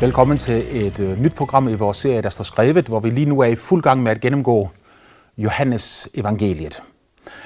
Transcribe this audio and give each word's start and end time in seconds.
Velkommen 0.00 0.38
til 0.38 0.86
et 0.86 1.00
øh, 1.00 1.22
nyt 1.22 1.34
program 1.34 1.68
i 1.68 1.74
vores 1.74 1.96
serie, 1.96 2.22
der 2.22 2.30
står 2.30 2.44
skrevet, 2.44 2.86
hvor 2.86 3.00
vi 3.00 3.10
lige 3.10 3.26
nu 3.26 3.40
er 3.40 3.46
i 3.46 3.54
fuld 3.54 3.82
gang 3.82 4.02
med 4.02 4.12
at 4.12 4.20
gennemgå 4.20 4.70
Johannes 5.38 6.08
evangeliet. 6.14 6.82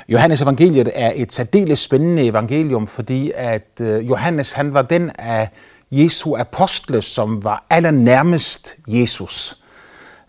Johannes 0.08 0.40
evangeliet 0.40 0.90
er 0.94 1.12
et 1.14 1.32
særdeles 1.32 1.78
spændende 1.78 2.26
evangelium, 2.26 2.86
fordi 2.86 3.32
at 3.34 3.68
øh, 3.80 4.08
Johannes 4.08 4.52
han 4.52 4.74
var 4.74 4.82
den 4.82 5.10
af 5.18 5.48
Jesu 5.90 6.36
apostle, 6.36 7.02
som 7.02 7.44
var 7.44 7.66
allernærmest 7.70 8.76
Jesus. 8.86 9.56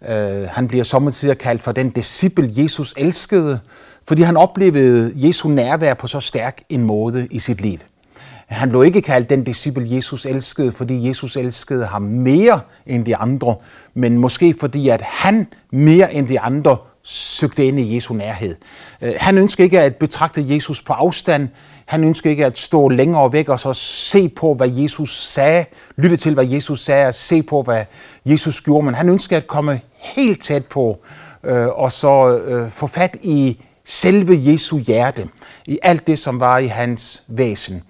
Øh, 0.09 0.47
han 0.49 0.67
bliver 0.67 0.83
sommetider 0.83 1.33
kaldt 1.33 1.61
for 1.61 1.71
den 1.71 1.89
disciple, 1.89 2.49
Jesus 2.57 2.93
elskede, 2.97 3.59
fordi 4.07 4.21
han 4.21 4.37
oplevede 4.37 5.11
Jesu 5.15 5.49
nærvær 5.49 5.93
på 5.93 6.07
så 6.07 6.19
stærk 6.19 6.61
en 6.69 6.83
måde 6.83 7.27
i 7.31 7.39
sit 7.39 7.61
liv. 7.61 7.79
Han 8.47 8.69
blev 8.69 8.83
ikke 8.83 9.01
kaldt 9.01 9.29
den 9.29 9.43
disciple, 9.43 9.87
Jesus 9.95 10.25
elskede, 10.25 10.71
fordi 10.71 11.07
Jesus 11.07 11.37
elskede 11.37 11.85
ham 11.85 12.01
mere 12.01 12.59
end 12.85 13.05
de 13.05 13.15
andre, 13.15 13.55
men 13.93 14.17
måske 14.17 14.55
fordi, 14.59 14.89
at 14.89 15.01
han 15.01 15.47
mere 15.71 16.13
end 16.13 16.27
de 16.27 16.39
andre 16.39 16.77
søgte 17.03 17.65
ind 17.65 17.79
i 17.79 17.95
Jesu 17.95 18.13
nærhed. 18.13 18.55
Øh, 19.01 19.13
han 19.17 19.37
ønskede 19.37 19.63
ikke 19.63 19.81
at 19.81 19.95
betragte 19.95 20.45
Jesus 20.47 20.81
på 20.81 20.93
afstand. 20.93 21.47
Han 21.85 22.03
ønskede 22.03 22.31
ikke 22.31 22.45
at 22.45 22.59
stå 22.59 22.89
længere 22.89 23.33
væk 23.33 23.49
og 23.49 23.59
så 23.59 23.73
se 23.73 24.29
på, 24.29 24.53
hvad 24.53 24.69
Jesus 24.69 25.17
sagde, 25.17 25.65
lytte 25.97 26.17
til, 26.17 26.33
hvad 26.33 26.45
Jesus 26.45 26.83
sagde, 26.83 27.07
og 27.07 27.13
se 27.13 27.43
på, 27.43 27.61
hvad 27.61 27.85
Jesus 28.25 28.61
gjorde. 28.61 28.85
Men 28.85 28.95
han 28.95 29.09
ønskede 29.09 29.37
at 29.37 29.47
komme 29.47 29.81
helt 29.95 30.43
tæt 30.43 30.65
på 30.65 30.99
øh, 31.43 31.67
og 31.67 31.91
så 31.91 32.37
øh, 32.37 32.71
få 32.71 32.87
fat 32.87 33.17
i 33.21 33.61
selve 33.85 34.39
Jesu 34.51 34.77
hjerte, 34.77 35.27
i 35.65 35.79
alt 35.81 36.07
det, 36.07 36.19
som 36.19 36.39
var 36.39 36.57
i 36.57 36.67
hans 36.67 37.23
væsen. 37.27 37.83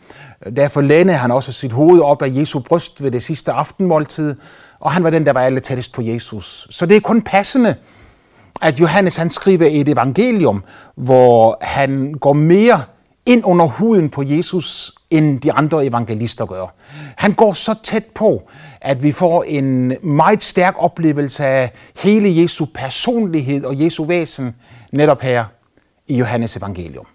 Derfor 0.56 0.82
lænede 0.82 1.18
han 1.18 1.32
også 1.32 1.52
sit 1.52 1.72
hoved 1.72 2.02
op 2.02 2.22
af 2.22 2.30
Jesu 2.36 2.60
bryst 2.60 3.04
ved 3.04 3.12
det 3.12 3.24
sidste 3.24 3.52
aftenmåltid, 3.52 4.36
og 4.80 4.92
han 4.92 5.04
var 5.04 5.10
den, 5.10 5.26
der 5.26 5.34
var 5.34 5.42
alle 5.42 5.60
tættest 5.60 5.94
på 5.94 6.02
Jesus. 6.02 6.68
Så 6.70 6.86
det 6.86 6.98
er 6.98 7.02
kun 7.02 7.22
passende, 7.22 7.76
at 8.62 8.80
Johannes 8.80 9.16
han 9.16 9.30
skriver 9.30 9.68
et 9.72 9.90
evangelium, 9.90 10.64
hvor 10.96 11.58
han 11.62 12.14
går 12.14 12.34
mere 12.34 12.84
ind 13.26 13.46
under 13.46 13.66
huden 13.66 14.10
på 14.10 14.24
Jesus, 14.24 14.92
end 15.10 15.40
de 15.40 15.52
andre 15.52 15.86
evangelister 15.86 16.46
gør. 16.46 16.76
Han 17.16 17.34
går 17.34 17.54
så 17.54 17.76
tæt 17.84 18.06
på, 18.16 18.50
at 18.82 19.04
vi 19.04 19.12
får 19.12 19.44
en 19.44 19.94
meget 20.04 20.44
stærk 20.44 20.76
oplevelse 20.78 21.46
af 21.46 21.72
hele 21.98 22.42
Jesu 22.42 22.66
personlighed 22.74 23.64
og 23.64 23.84
Jesu 23.84 24.06
væsen 24.06 24.56
netop 24.92 25.22
her 25.22 25.46
i 26.08 26.18
Johannes 26.18 26.58
evangelium. 26.58 27.06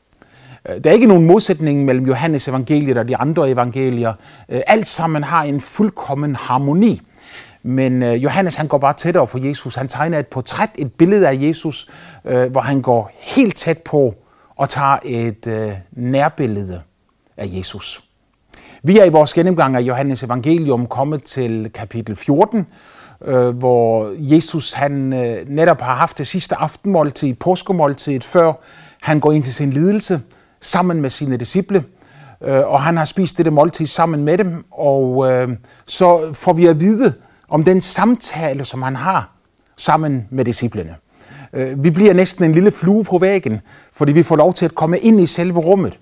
Øh, 0.69 0.84
der 0.84 0.91
er 0.91 0.94
ikke 0.94 1.06
nogen 1.06 1.27
modsætning 1.27 1.84
mellem 1.84 2.06
Johannes 2.06 2.48
evangeliet 2.48 2.97
og 2.98 3.08
de 3.08 3.16
andre 3.16 3.50
evangelier. 3.50 4.12
Øh, 4.48 4.61
alt 4.66 4.86
sammen 4.86 5.22
har 5.22 5.42
en 5.42 5.60
fuldkommen 5.60 6.36
harmoni. 6.36 7.00
Men 7.62 8.02
øh, 8.02 8.22
Johannes 8.22 8.55
han 8.55 8.66
går 8.66 8.78
bare 8.78 8.92
tættere 8.92 9.27
på 9.27 9.38
Jesus. 9.38 9.75
Han 9.75 9.88
tegner 9.88 10.19
et 10.19 10.27
portræt, 10.27 10.70
et 10.78 10.92
billede 10.92 11.28
af 11.28 11.34
Jesus, 11.41 11.88
øh, 12.25 12.50
hvor 12.50 12.60
han 12.60 12.83
går 12.83 13.10
helt 13.14 13.56
tæt 13.56 13.78
på 13.78 14.14
og 14.56 14.69
tager 14.69 14.98
et 15.05 15.47
nærbillede 15.92 16.80
af 17.36 17.48
Jesus. 17.53 18.00
Vi 18.82 18.98
er 18.98 19.05
i 19.05 19.08
vores 19.08 19.34
gennemgang 19.34 19.77
af 19.77 19.80
Johannes 19.80 20.22
evangelium 20.22 20.86
kommet 20.86 21.22
til 21.22 21.70
kapitel 21.75 22.16
14, 22.16 22.66
hvor 23.55 24.14
Jesus 24.19 24.72
han 24.72 24.92
netop 25.47 25.80
har 25.80 25.94
haft 25.94 26.19
det 26.19 26.27
sidste 26.27 26.56
aftenmåltid, 26.56 27.34
påskemåltid, 27.34 28.20
før 28.20 28.53
han 29.00 29.20
går 29.20 29.32
ind 29.32 29.42
til 29.42 29.55
sin 29.55 29.70
lidelse 29.70 30.20
sammen 30.61 31.01
med 31.01 31.11
sine 31.11 31.37
disciple, 31.37 31.84
øh, 32.45 32.73
og 32.73 32.83
han 32.83 32.97
har 32.97 33.05
spist 33.05 33.37
dette 33.37 33.51
måltid 33.51 33.87
sammen 33.87 34.25
med 34.25 34.39
dem, 34.39 34.65
og 34.70 35.33
øh, 35.33 35.48
så 35.87 36.33
får 36.33 36.53
vi 36.53 36.67
at 36.67 36.81
vide 36.81 37.15
om 37.49 37.65
den 37.65 37.81
samtale, 37.81 38.65
som 38.65 38.82
han 38.82 38.97
har 38.97 39.31
sammen 39.77 40.27
med 40.31 40.44
disciplene. 40.44 40.94
Øh, 41.53 41.84
vi 41.84 41.91
bliver 41.91 42.15
næsten 42.15 42.44
en 42.44 42.53
lille 42.53 42.71
flue 42.71 43.05
på 43.05 43.19
væggen, 43.19 43.60
fordi 43.93 44.12
vi 44.12 44.22
får 44.22 44.37
lov 44.37 44.55
til 44.55 44.65
at 44.65 44.75
komme 44.75 44.99
ind 44.99 45.21
i 45.21 45.27
selve 45.27 45.60
rummet, 45.60 45.99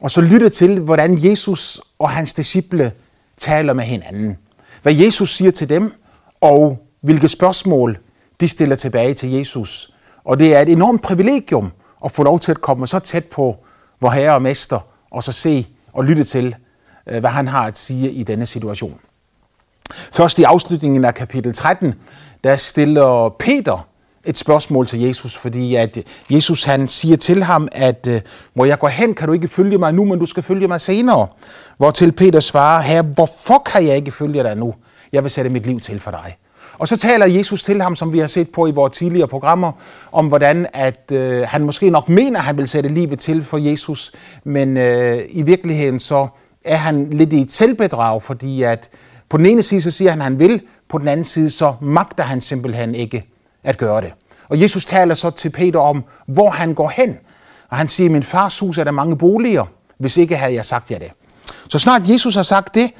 og 0.00 0.10
så 0.10 0.20
lytte 0.20 0.48
til, 0.48 0.80
hvordan 0.80 1.24
Jesus 1.24 1.80
og 1.98 2.10
hans 2.10 2.34
disciple 2.34 2.92
taler 3.38 3.72
med 3.72 3.84
hinanden. 3.84 4.36
Hvad 4.82 4.94
Jesus 4.94 5.36
siger 5.36 5.50
til 5.50 5.68
dem, 5.68 5.92
og 6.40 6.78
hvilke 7.00 7.28
spørgsmål 7.28 7.98
de 8.40 8.48
stiller 8.48 8.76
tilbage 8.76 9.14
til 9.14 9.30
Jesus. 9.30 9.94
Og 10.24 10.40
det 10.40 10.54
er 10.54 10.60
et 10.60 10.68
enormt 10.68 11.02
privilegium 11.02 11.72
at 12.04 12.12
få 12.12 12.22
lov 12.22 12.40
til 12.40 12.50
at 12.50 12.60
komme 12.60 12.86
så 12.86 12.98
tæt 12.98 13.24
på 13.24 13.56
vor 14.02 14.10
herre 14.10 14.34
og 14.34 14.42
mester, 14.42 14.80
og 15.10 15.24
så 15.24 15.32
se 15.32 15.66
og 15.92 16.04
lytte 16.04 16.24
til, 16.24 16.56
øh, 17.08 17.20
hvad 17.20 17.30
han 17.30 17.48
har 17.48 17.66
at 17.66 17.78
sige 17.78 18.10
i 18.10 18.22
denne 18.22 18.46
situation. 18.46 19.00
Først 20.12 20.38
i 20.38 20.42
afslutningen 20.42 21.04
af 21.04 21.14
kapitel 21.14 21.54
13, 21.54 21.94
der 22.44 22.56
stiller 22.56 23.36
Peter 23.38 23.88
et 24.24 24.38
spørgsmål 24.38 24.86
til 24.86 25.00
Jesus, 25.00 25.36
fordi 25.36 25.74
at 25.74 25.98
Jesus 26.30 26.64
han 26.64 26.88
siger 26.88 27.16
til 27.16 27.42
ham, 27.42 27.68
at 27.72 28.06
øh, 28.06 28.20
hvor 28.54 28.64
jeg 28.64 28.78
går 28.78 28.88
hen, 28.88 29.14
kan 29.14 29.28
du 29.28 29.34
ikke 29.34 29.48
følge 29.48 29.78
mig 29.78 29.94
nu, 29.94 30.04
men 30.04 30.18
du 30.18 30.26
skal 30.26 30.42
følge 30.42 30.68
mig 30.68 30.80
senere. 30.80 31.26
Hvor 31.76 31.90
til 31.90 32.12
Peter 32.12 32.40
svarer, 32.40 32.82
her, 32.82 33.02
hvorfor 33.02 33.58
kan 33.58 33.86
jeg 33.86 33.96
ikke 33.96 34.12
følge 34.12 34.42
dig 34.42 34.56
nu? 34.56 34.74
Jeg 35.12 35.22
vil 35.22 35.30
sætte 35.30 35.50
mit 35.50 35.66
liv 35.66 35.80
til 35.80 36.00
for 36.00 36.10
dig. 36.10 36.36
Og 36.82 36.88
så 36.88 36.96
taler 36.96 37.26
Jesus 37.26 37.64
til 37.64 37.82
ham, 37.82 37.96
som 37.96 38.12
vi 38.12 38.18
har 38.18 38.26
set 38.26 38.50
på 38.50 38.66
i 38.66 38.70
vores 38.70 38.96
tidligere 38.96 39.28
programmer, 39.28 39.72
om 40.12 40.26
hvordan 40.26 40.66
at 40.72 41.12
øh, 41.12 41.42
han 41.42 41.64
måske 41.64 41.90
nok 41.90 42.08
mener, 42.08 42.38
at 42.38 42.44
han 42.44 42.58
vil 42.58 42.68
sætte 42.68 42.88
livet 42.88 43.18
til 43.18 43.44
for 43.44 43.58
Jesus, 43.58 44.12
men 44.44 44.76
øh, 44.76 45.22
i 45.28 45.42
virkeligheden 45.42 46.00
så 46.00 46.28
er 46.64 46.76
han 46.76 47.10
lidt 47.10 47.32
i 47.32 47.40
et 47.40 47.52
selvbedrag, 47.52 48.22
fordi 48.22 48.62
at 48.62 48.88
på 49.28 49.36
den 49.36 49.46
ene 49.46 49.62
side 49.62 49.80
så 49.80 49.90
siger 49.90 50.10
han, 50.10 50.20
at 50.20 50.24
han 50.24 50.38
vil, 50.38 50.62
på 50.88 50.98
den 50.98 51.08
anden 51.08 51.24
side 51.24 51.50
så 51.50 51.74
magter 51.80 52.24
han 52.24 52.40
simpelthen 52.40 52.94
ikke 52.94 53.24
at 53.64 53.78
gøre 53.78 54.00
det. 54.00 54.12
Og 54.48 54.60
Jesus 54.60 54.84
taler 54.84 55.14
så 55.14 55.30
til 55.30 55.50
Peter 55.50 55.80
om, 55.80 56.04
hvor 56.26 56.50
han 56.50 56.74
går 56.74 56.88
hen. 56.88 57.18
Og 57.68 57.76
han 57.76 57.88
siger, 57.88 58.10
min 58.10 58.22
fars 58.22 58.58
hus 58.58 58.78
er 58.78 58.84
der 58.84 58.90
mange 58.90 59.18
boliger, 59.18 59.64
hvis 59.98 60.16
ikke 60.16 60.36
havde 60.36 60.54
jeg 60.54 60.64
sagt 60.64 60.90
jer 60.90 60.98
det. 60.98 61.10
Så 61.68 61.78
snart 61.78 62.08
Jesus 62.08 62.34
har 62.34 62.42
sagt 62.42 62.74
det, 62.74 62.90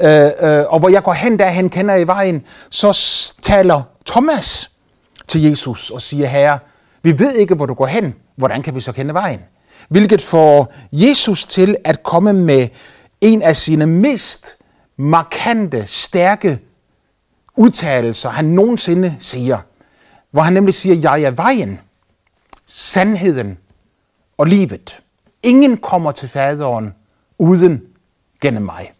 øh, 0.00 0.24
øh, 0.40 0.64
og 0.68 0.78
hvor 0.78 0.88
jeg 0.88 1.02
går 1.02 1.12
hen, 1.12 1.38
der 1.38 1.46
han 1.46 1.70
kender 1.70 1.94
i 1.94 2.06
vejen, 2.06 2.44
så 2.70 3.02
taler 3.42 3.82
Thomas 4.06 4.70
til 5.28 5.42
Jesus 5.42 5.90
og 5.90 6.02
siger, 6.02 6.26
herre, 6.26 6.58
vi 7.02 7.18
ved 7.18 7.34
ikke, 7.34 7.54
hvor 7.54 7.66
du 7.66 7.74
går 7.74 7.86
hen. 7.86 8.14
Hvordan 8.36 8.62
kan 8.62 8.74
vi 8.74 8.80
så 8.80 8.92
kende 8.92 9.14
vejen? 9.14 9.40
Hvilket 9.88 10.22
får 10.22 10.74
Jesus 10.92 11.44
til 11.44 11.76
at 11.84 12.02
komme 12.02 12.32
med 12.32 12.68
en 13.20 13.42
af 13.42 13.56
sine 13.56 13.86
mest 13.86 14.56
markante, 14.96 15.86
stærke 15.86 16.58
udtalelser, 17.56 18.30
han 18.30 18.44
nogensinde 18.44 19.16
siger. 19.20 19.58
Hvor 20.30 20.42
han 20.42 20.52
nemlig 20.52 20.74
siger, 20.74 20.94
jeg 20.94 21.22
er 21.22 21.30
vejen, 21.30 21.80
sandheden 22.66 23.58
og 24.38 24.46
livet. 24.46 25.00
Ingen 25.42 25.76
kommer 25.76 26.12
til 26.12 26.28
faderen 26.28 26.94
uden 27.38 27.82
gennem 28.42 28.62
mig. 28.62 28.92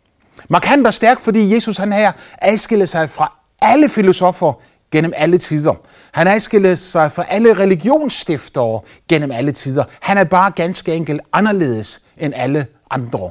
Markant 0.48 0.86
og 0.86 0.94
stærk, 0.94 1.20
fordi 1.20 1.54
Jesus 1.54 1.76
han 1.76 1.92
her 1.92 2.12
adskiller 2.38 2.86
sig 2.86 3.10
fra 3.10 3.32
alle 3.60 3.88
filosofer 3.88 4.52
gennem 4.92 5.12
alle 5.16 5.38
tider. 5.38 5.74
Han 6.12 6.26
adskiller 6.26 6.74
sig 6.74 7.12
fra 7.12 7.24
alle 7.28 7.58
religionsstiftere 7.58 8.80
gennem 9.08 9.30
alle 9.30 9.52
tider. 9.52 9.84
Han 10.00 10.18
er 10.18 10.24
bare 10.24 10.50
ganske 10.50 10.94
enkelt 10.94 11.20
anderledes 11.32 12.00
end 12.18 12.32
alle 12.36 12.66
andre. 12.90 13.30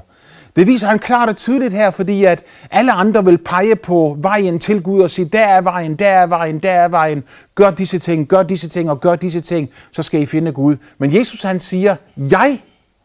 Det 0.55 0.67
viser 0.67 0.87
han 0.87 0.99
klart 0.99 1.29
og 1.29 1.35
tydeligt 1.35 1.73
her, 1.73 1.91
fordi 1.91 2.23
at 2.23 2.43
alle 2.71 2.91
andre 2.91 3.25
vil 3.25 3.37
pege 3.37 3.75
på 3.75 4.17
vejen 4.19 4.59
til 4.59 4.81
Gud 4.81 5.01
og 5.01 5.09
sige, 5.09 5.25
der 5.25 5.45
er 5.45 5.61
vejen, 5.61 5.95
der 5.95 6.07
er 6.07 6.27
vejen, 6.27 6.59
der 6.59 6.71
er 6.71 6.87
vejen. 6.87 7.23
Gør 7.55 7.71
disse 7.71 7.99
ting, 7.99 8.27
gør 8.27 8.43
disse 8.43 8.69
ting 8.69 8.89
og 8.89 9.01
gør 9.01 9.15
disse 9.15 9.39
ting, 9.39 9.69
så 9.91 10.03
skal 10.03 10.21
I 10.21 10.25
finde 10.25 10.51
Gud. 10.51 10.75
Men 10.97 11.15
Jesus 11.15 11.43
han 11.43 11.59
siger, 11.59 11.95
jeg 12.17 12.61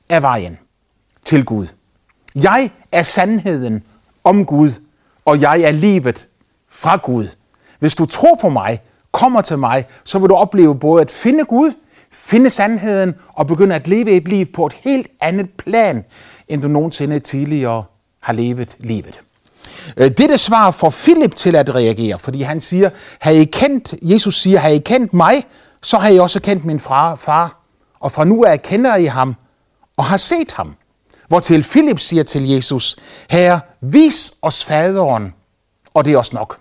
er 0.08 0.20
vejen 0.20 0.58
til 1.24 1.44
Gud. 1.44 1.66
Jeg 2.42 2.70
er 2.92 3.02
sandheden 3.02 3.82
om 4.24 4.46
Gud, 4.46 4.70
og 5.24 5.40
jeg 5.40 5.60
er 5.60 5.70
livet 5.70 6.28
fra 6.70 6.96
Gud. 6.96 7.28
Hvis 7.78 7.94
du 7.94 8.06
tror 8.06 8.38
på 8.40 8.48
mig, 8.48 8.80
kommer 9.12 9.40
til 9.40 9.58
mig, 9.58 9.84
så 10.04 10.18
vil 10.18 10.28
du 10.28 10.34
opleve 10.34 10.78
både 10.78 11.00
at 11.00 11.10
finde 11.10 11.44
Gud, 11.44 11.72
finde 12.12 12.50
sandheden 12.50 13.14
og 13.28 13.46
begynde 13.46 13.74
at 13.74 13.88
leve 13.88 14.10
et 14.10 14.28
liv 14.28 14.46
på 14.46 14.66
et 14.66 14.72
helt 14.72 15.06
andet 15.20 15.50
plan, 15.58 16.04
end 16.48 16.62
du 16.62 16.68
nogensinde 16.68 17.18
tidligere 17.18 17.84
har 18.20 18.32
levet 18.32 18.76
livet. 18.78 19.20
Øh, 19.96 20.10
dette 20.10 20.38
svar 20.38 20.70
får 20.70 20.90
Philip 20.90 21.34
til 21.34 21.56
at 21.56 21.74
reagere, 21.74 22.18
fordi 22.18 22.42
han 22.42 22.60
siger, 22.60 22.90
har 23.20 23.30
I 23.30 23.44
kendt, 23.44 23.94
Jesus 24.02 24.40
siger, 24.40 24.58
har 24.58 24.68
I 24.68 24.78
kendt 24.78 25.14
mig, 25.14 25.44
så 25.82 25.98
har 25.98 26.08
I 26.08 26.18
også 26.18 26.40
kendt 26.40 26.64
min 26.64 26.80
far, 26.80 27.60
og 28.00 28.12
fra 28.12 28.24
nu 28.24 28.44
af 28.44 28.62
kender 28.62 28.96
I 28.96 29.04
ham 29.04 29.36
og 29.96 30.04
har 30.04 30.16
set 30.16 30.52
ham. 30.52 30.76
Hvortil 31.28 31.62
Philip 31.62 32.00
siger 32.00 32.22
til 32.22 32.48
Jesus, 32.48 32.96
Herre, 33.30 33.60
vis 33.80 34.32
os 34.42 34.64
faderen, 34.64 35.34
og 35.94 36.04
det 36.04 36.12
er 36.12 36.18
os 36.18 36.32
nok. 36.32 36.58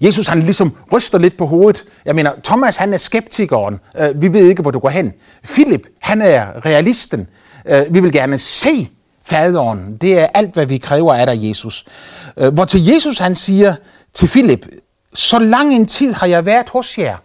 Jesus 0.00 0.26
han 0.26 0.42
ligesom 0.42 0.76
ryster 0.92 1.18
lidt 1.18 1.38
på 1.38 1.46
hovedet. 1.46 1.84
Jeg 2.04 2.14
mener, 2.14 2.32
Thomas 2.44 2.76
han 2.76 2.94
er 2.94 2.98
skeptikeren. 2.98 3.80
Øh, 3.98 4.22
vi 4.22 4.32
ved 4.32 4.48
ikke, 4.48 4.62
hvor 4.62 4.70
du 4.70 4.78
går 4.78 4.88
hen. 4.88 5.12
Philip, 5.44 5.86
han 6.00 6.22
er 6.22 6.66
realisten. 6.66 7.28
Øh, 7.66 7.94
vi 7.94 8.00
vil 8.00 8.12
gerne 8.12 8.38
se 8.38 8.88
faderen. 9.22 9.96
Det 9.96 10.18
er 10.18 10.26
alt, 10.26 10.54
hvad 10.54 10.66
vi 10.66 10.78
kræver 10.78 11.14
af 11.14 11.26
dig, 11.26 11.48
Jesus. 11.48 11.84
Øh, 12.36 12.54
hvor 12.54 12.64
til 12.64 12.84
Jesus 12.84 13.18
han 13.18 13.34
siger 13.34 13.74
til 14.14 14.28
Filip, 14.28 14.66
så 15.14 15.38
lang 15.38 15.74
en 15.74 15.86
tid 15.86 16.12
har 16.12 16.26
jeg 16.26 16.46
været 16.46 16.68
hos 16.68 16.98
jer, 16.98 17.16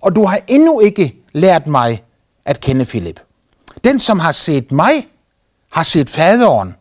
og 0.00 0.16
du 0.16 0.24
har 0.24 0.40
endnu 0.48 0.80
ikke 0.80 1.14
lært 1.32 1.66
mig 1.66 2.02
at 2.44 2.60
kende 2.60 2.84
Filip. 2.84 3.20
Den, 3.84 4.00
som 4.00 4.18
har 4.18 4.32
set 4.32 4.72
mig, 4.72 5.06
har 5.74 5.82
set 5.82 6.10
faderen. 6.10 6.74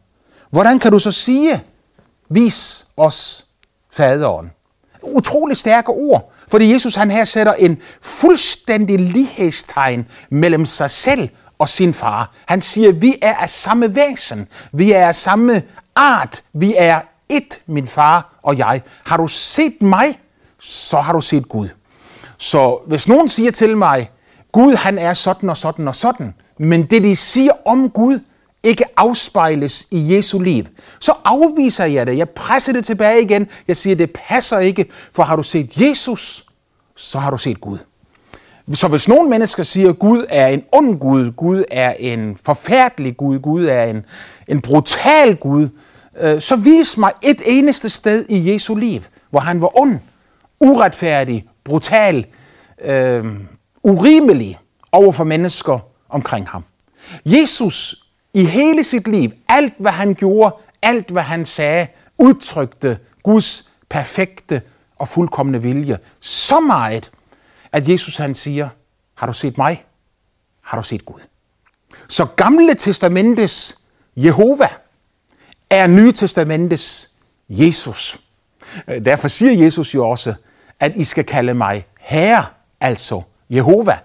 Hvordan 0.52 0.80
kan 0.80 0.92
du 0.92 1.00
så 1.00 1.12
sige, 1.12 1.64
vis 2.30 2.86
os 2.98 3.46
faderen? 3.92 4.52
Utrolig 5.02 5.58
stærke 5.58 5.90
ord, 5.90 6.32
fordi 6.48 6.74
Jesus 6.74 6.96
han 6.96 7.12
her 7.12 7.26
sætter 7.26 7.54
en 7.54 7.82
fuldstændig 8.02 9.00
lighedstegn 9.00 10.08
mellem 10.30 10.66
sig 10.66 10.92
selv 10.92 11.30
og 11.60 11.70
sin 11.70 11.94
far. 11.94 12.32
Han 12.46 12.62
siger, 12.62 12.92
vi 12.92 13.16
er 13.22 13.36
af 13.36 13.50
samme 13.50 13.96
væsen, 13.96 14.48
vi 14.72 14.92
er 14.92 15.08
af 15.08 15.16
samme 15.16 15.64
art, 15.96 16.44
vi 16.54 16.74
er 16.78 17.02
et, 17.30 17.62
min 17.66 17.88
far 17.88 18.40
og 18.44 18.58
jeg. 18.58 18.82
Har 19.06 19.18
du 19.18 19.28
set 19.28 19.82
mig, 19.82 20.20
så 20.60 21.00
har 21.00 21.14
du 21.14 21.22
set 21.22 21.50
Gud. 21.50 21.70
Så 22.38 22.80
hvis 22.88 23.08
nogen 23.08 23.30
siger 23.30 23.52
til 23.52 23.78
mig, 23.78 24.12
Gud 24.52 24.76
han 24.76 24.98
er 24.98 25.14
sådan 25.14 25.50
og 25.50 25.58
sådan 25.58 25.88
og 25.88 25.96
sådan, 25.96 26.34
men 26.58 26.86
det 26.86 27.04
de 27.04 27.16
siger 27.16 27.52
om 27.66 27.90
Gud, 27.90 28.20
ikke 28.64 28.84
afspejles 28.98 29.88
i 29.92 30.16
Jesu 30.16 30.40
liv, 30.40 30.66
så 31.00 31.14
afviser 31.26 31.86
jeg 31.86 32.08
det. 32.08 32.18
Jeg 32.18 32.30
presser 32.30 32.74
det 32.74 32.86
tilbage 32.86 33.22
igen. 33.22 33.48
Jeg 33.68 33.78
siger, 33.78 33.96
det 33.96 34.12
passer 34.28 34.60
ikke, 34.60 34.86
for 35.14 35.24
har 35.24 35.36
du 35.36 35.44
set 35.44 35.78
Jesus, 35.78 36.46
så 36.96 37.20
har 37.20 37.32
du 37.32 37.38
set 37.38 37.62
Gud. 37.62 37.78
Så 38.74 38.88
hvis 38.88 39.08
nogle 39.08 39.30
mennesker 39.30 39.64
siger, 39.64 39.90
at 39.90 40.00
Gud 40.00 40.26
er 40.30 40.48
en 40.48 40.64
ond 40.72 41.00
Gud, 41.00 41.32
Gud 41.32 41.64
er 41.72 41.94
en 42.00 42.38
forfærdelig 42.46 43.18
Gud, 43.18 43.40
Gud 43.40 43.66
er 43.66 43.84
en, 43.84 44.06
en 44.48 44.62
brutal 44.62 45.36
Gud, 45.36 45.70
øh, 46.22 46.42
så 46.42 46.56
vis 46.56 46.98
mig 46.98 47.12
et 47.22 47.42
eneste 47.46 47.90
sted 47.90 48.26
i 48.30 48.54
Jesu 48.54 48.76
liv, 48.76 49.02
hvor 49.30 49.40
han 49.40 49.62
var 49.62 49.80
ond, 49.80 50.00
uretfærdig, 50.60 51.46
brutal, 51.64 52.26
øh, 52.82 53.26
urimelig 53.84 54.60
over 54.92 55.12
for 55.12 55.24
mennesker 55.24 55.80
omkring 56.10 56.48
ham. 56.48 56.64
Jesus 57.26 58.03
i 58.34 58.46
hele 58.46 58.84
sit 58.84 59.08
liv, 59.08 59.32
alt 59.50 59.74
hvad 59.78 59.92
han 59.92 60.14
gjorde, 60.14 60.56
alt 60.82 61.12
hvad 61.12 61.24
han 61.24 61.46
sagde, 61.46 61.88
udtrykte 62.18 62.98
Guds 63.24 63.70
perfekte 63.90 64.62
og 64.96 65.08
fuldkommende 65.08 65.62
vilje. 65.62 65.98
Så 66.20 66.60
meget, 66.60 67.12
at 67.72 67.90
Jesus 67.90 68.18
han 68.18 68.36
siger, 68.36 68.70
har 69.14 69.28
du 69.28 69.34
set 69.34 69.58
mig? 69.58 69.86
Har 70.62 70.78
du 70.78 70.84
set 70.84 71.06
Gud? 71.06 71.20
Så 72.08 72.26
gamle 72.26 72.74
testamentes 72.74 73.78
Jehova 74.16 74.68
er 75.70 75.88
nye 75.88 76.12
testamentes 76.12 77.10
Jesus. 77.50 78.20
Øh, 78.88 79.06
derfor 79.06 79.28
siger 79.28 79.64
Jesus 79.64 79.96
jo 79.96 80.10
også, 80.10 80.34
at 80.80 80.96
I 80.96 81.04
skal 81.04 81.24
kalde 81.24 81.54
mig 81.54 81.86
Herre, 82.00 82.46
altså 82.80 83.22
Jehova. 83.50 84.00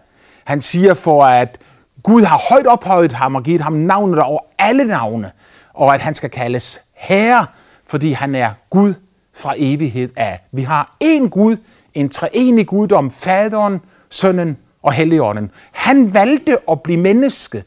Han 0.44 0.62
siger 0.62 0.94
for, 0.94 1.24
at 1.24 1.58
Gud 2.02 2.22
har 2.22 2.42
højt 2.50 2.66
ophøjet 2.66 3.12
ham 3.12 3.34
og 3.34 3.42
givet 3.42 3.60
ham 3.60 3.72
navnet 3.72 4.18
over 4.18 4.40
alle 4.58 4.84
navne, 4.84 5.30
og 5.74 5.94
at 5.94 6.00
han 6.00 6.14
skal 6.14 6.30
kaldes 6.30 6.80
Herre, 6.94 7.46
fordi 7.86 8.12
han 8.12 8.34
er 8.34 8.50
Gud 8.70 8.94
fra 9.34 9.54
evighed 9.56 10.10
af. 10.16 10.40
Vi 10.52 10.62
har 10.62 10.96
én 11.04 11.28
Gud, 11.28 11.56
en 11.94 12.08
treenig 12.08 12.66
guddom, 12.66 13.10
faderen, 13.10 13.80
sønnen 14.10 14.56
og 14.82 14.92
helligånden. 14.92 15.50
Han 15.72 16.14
valgte 16.14 16.58
at 16.70 16.82
blive 16.82 17.00
menneske, 17.00 17.64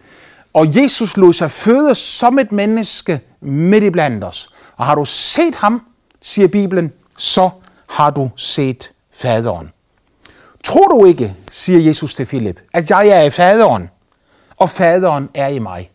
og 0.53 0.81
Jesus 0.81 1.17
lod 1.17 1.33
sig 1.33 1.51
føde 1.51 1.95
som 1.95 2.39
et 2.39 2.51
menneske 2.51 3.19
midt 3.41 3.83
i 3.83 3.89
blandt 3.89 4.23
os. 4.23 4.49
Og 4.77 4.85
har 4.85 4.95
du 4.95 5.05
set 5.05 5.55
ham, 5.55 5.85
siger 6.21 6.47
Bibelen, 6.47 6.93
så 7.17 7.49
har 7.89 8.09
du 8.09 8.29
set 8.35 8.91
faderen. 9.13 9.71
Tror 10.63 10.87
du 10.87 11.05
ikke, 11.05 11.35
siger 11.51 11.79
Jesus 11.79 12.15
til 12.15 12.25
Filip, 12.25 12.59
at 12.73 12.89
jeg 12.89 13.07
er 13.07 13.21
i 13.21 13.29
faderen, 13.29 13.89
og 14.61 14.69
faderen 14.69 15.29
er 15.33 15.47
i 15.47 15.59
mig? 15.59 15.91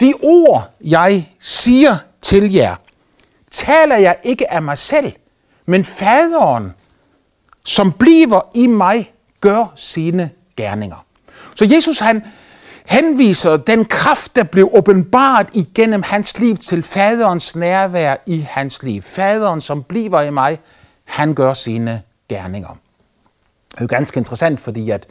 De 0.00 0.12
ord, 0.22 0.70
jeg 0.80 1.28
siger 1.40 1.96
til 2.22 2.52
jer, 2.52 2.76
taler 3.50 3.96
jeg 3.96 4.16
ikke 4.22 4.52
af 4.52 4.62
mig 4.62 4.78
selv, 4.78 5.12
men 5.66 5.84
faderen, 5.84 6.72
som 7.64 7.92
bliver 7.92 8.40
i 8.54 8.66
mig, 8.66 9.12
gør 9.40 9.72
sine 9.76 10.30
gerninger. 10.56 11.04
Så 11.54 11.64
Jesus 11.64 11.98
han 11.98 12.24
henviser 12.84 13.56
den 13.56 13.84
kraft, 13.84 14.36
der 14.36 14.42
blev 14.42 14.70
åbenbart 14.72 15.50
igennem 15.52 16.02
hans 16.02 16.38
liv 16.38 16.56
til 16.56 16.82
faderens 16.82 17.56
nærvær 17.56 18.16
i 18.26 18.46
hans 18.50 18.82
liv. 18.82 19.02
Faderen, 19.02 19.60
som 19.60 19.82
bliver 19.82 20.20
i 20.20 20.30
mig, 20.30 20.58
han 21.04 21.34
gør 21.34 21.54
sine 21.54 22.02
gerninger. 22.28 22.78
Det 23.70 23.78
er 23.78 23.84
jo 23.84 23.88
ganske 23.90 24.18
interessant, 24.18 24.60
fordi 24.60 24.90
at 24.90 25.06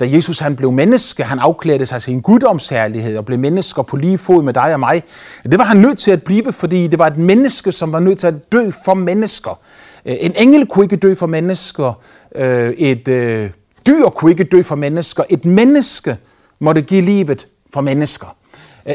da 0.00 0.08
Jesus 0.10 0.38
han 0.38 0.56
blev 0.56 0.72
menneske, 0.72 1.24
han 1.24 1.38
afklædte 1.38 1.86
sig 1.86 2.02
til 2.02 2.12
en 2.12 2.22
guddomsherlighed 2.22 3.16
og 3.16 3.24
blev 3.24 3.38
mennesker 3.38 3.82
på 3.82 3.96
lige 3.96 4.18
fod 4.18 4.42
med 4.42 4.52
dig 4.52 4.74
og 4.74 4.80
mig. 4.80 5.02
Det 5.42 5.58
var 5.58 5.64
han 5.64 5.76
nødt 5.76 5.98
til 5.98 6.10
at 6.10 6.22
blive, 6.22 6.52
fordi 6.52 6.86
det 6.86 6.98
var 6.98 7.06
et 7.06 7.16
menneske, 7.16 7.72
som 7.72 7.92
var 7.92 8.00
nødt 8.00 8.18
til 8.18 8.26
at 8.26 8.52
dø 8.52 8.70
for 8.84 8.94
mennesker. 8.94 9.60
Øh, 10.06 10.16
en 10.20 10.32
engel 10.36 10.66
kunne 10.66 10.84
ikke 10.84 10.96
dø 10.96 11.14
for 11.14 11.26
mennesker. 11.26 12.00
Øh, 12.34 12.70
et 12.70 13.08
øh, 13.08 13.50
dyr 13.86 14.08
kunne 14.08 14.30
ikke 14.30 14.44
dø 14.44 14.62
for 14.62 14.76
mennesker. 14.76 15.24
Et 15.30 15.44
menneske 15.44 16.16
måtte 16.58 16.82
give 16.82 17.02
livet 17.02 17.46
for 17.72 17.80
mennesker. 17.80 18.36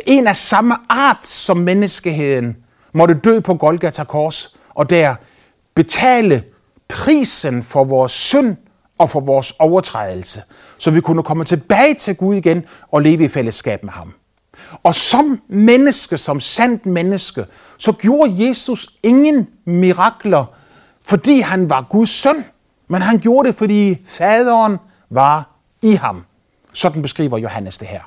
En 0.06 0.28
af 0.28 0.36
samme 0.36 0.76
art 0.90 1.28
som 1.28 1.58
menneskeheden 1.58 2.56
måtte 2.94 3.14
dø 3.14 3.40
på 3.40 3.54
Golgata 3.54 4.04
Kors, 4.04 4.56
og 4.70 4.90
der 4.90 5.16
betale 5.76 6.44
prisen 6.88 7.64
for 7.64 7.84
vores 7.84 8.12
synd 8.12 8.56
og 8.98 9.10
for 9.10 9.20
vores 9.20 9.54
overtrædelse, 9.60 10.42
så 10.78 10.92
vi 10.92 11.02
kunne 11.02 11.24
komme 11.24 11.44
tilbage 11.44 11.94
til 11.94 12.16
Gud 12.16 12.36
igen 12.36 12.64
og 12.92 13.02
leve 13.02 13.24
i 13.24 13.28
fællesskab 13.28 13.84
med 13.84 13.92
ham. 13.92 14.14
Og 14.84 14.96
som 14.96 15.42
menneske, 15.48 16.18
som 16.18 16.40
sandt 16.40 16.86
menneske, 16.86 17.46
så 17.78 17.92
gjorde 17.92 18.48
Jesus 18.48 18.88
ingen 19.04 19.48
mirakler, 19.66 20.46
fordi 21.02 21.40
han 21.40 21.70
var 21.70 21.88
Guds 21.90 22.10
søn, 22.10 22.46
men 22.88 23.02
han 23.02 23.20
gjorde 23.20 23.48
det, 23.48 23.56
fordi 23.56 23.98
faderen 24.06 24.78
var 25.10 25.50
i 25.82 25.94
ham. 25.94 26.24
Sådan 26.74 27.02
beskriver 27.02 27.38
Johannes 27.38 27.78
det 27.78 27.88
her. 27.88 28.02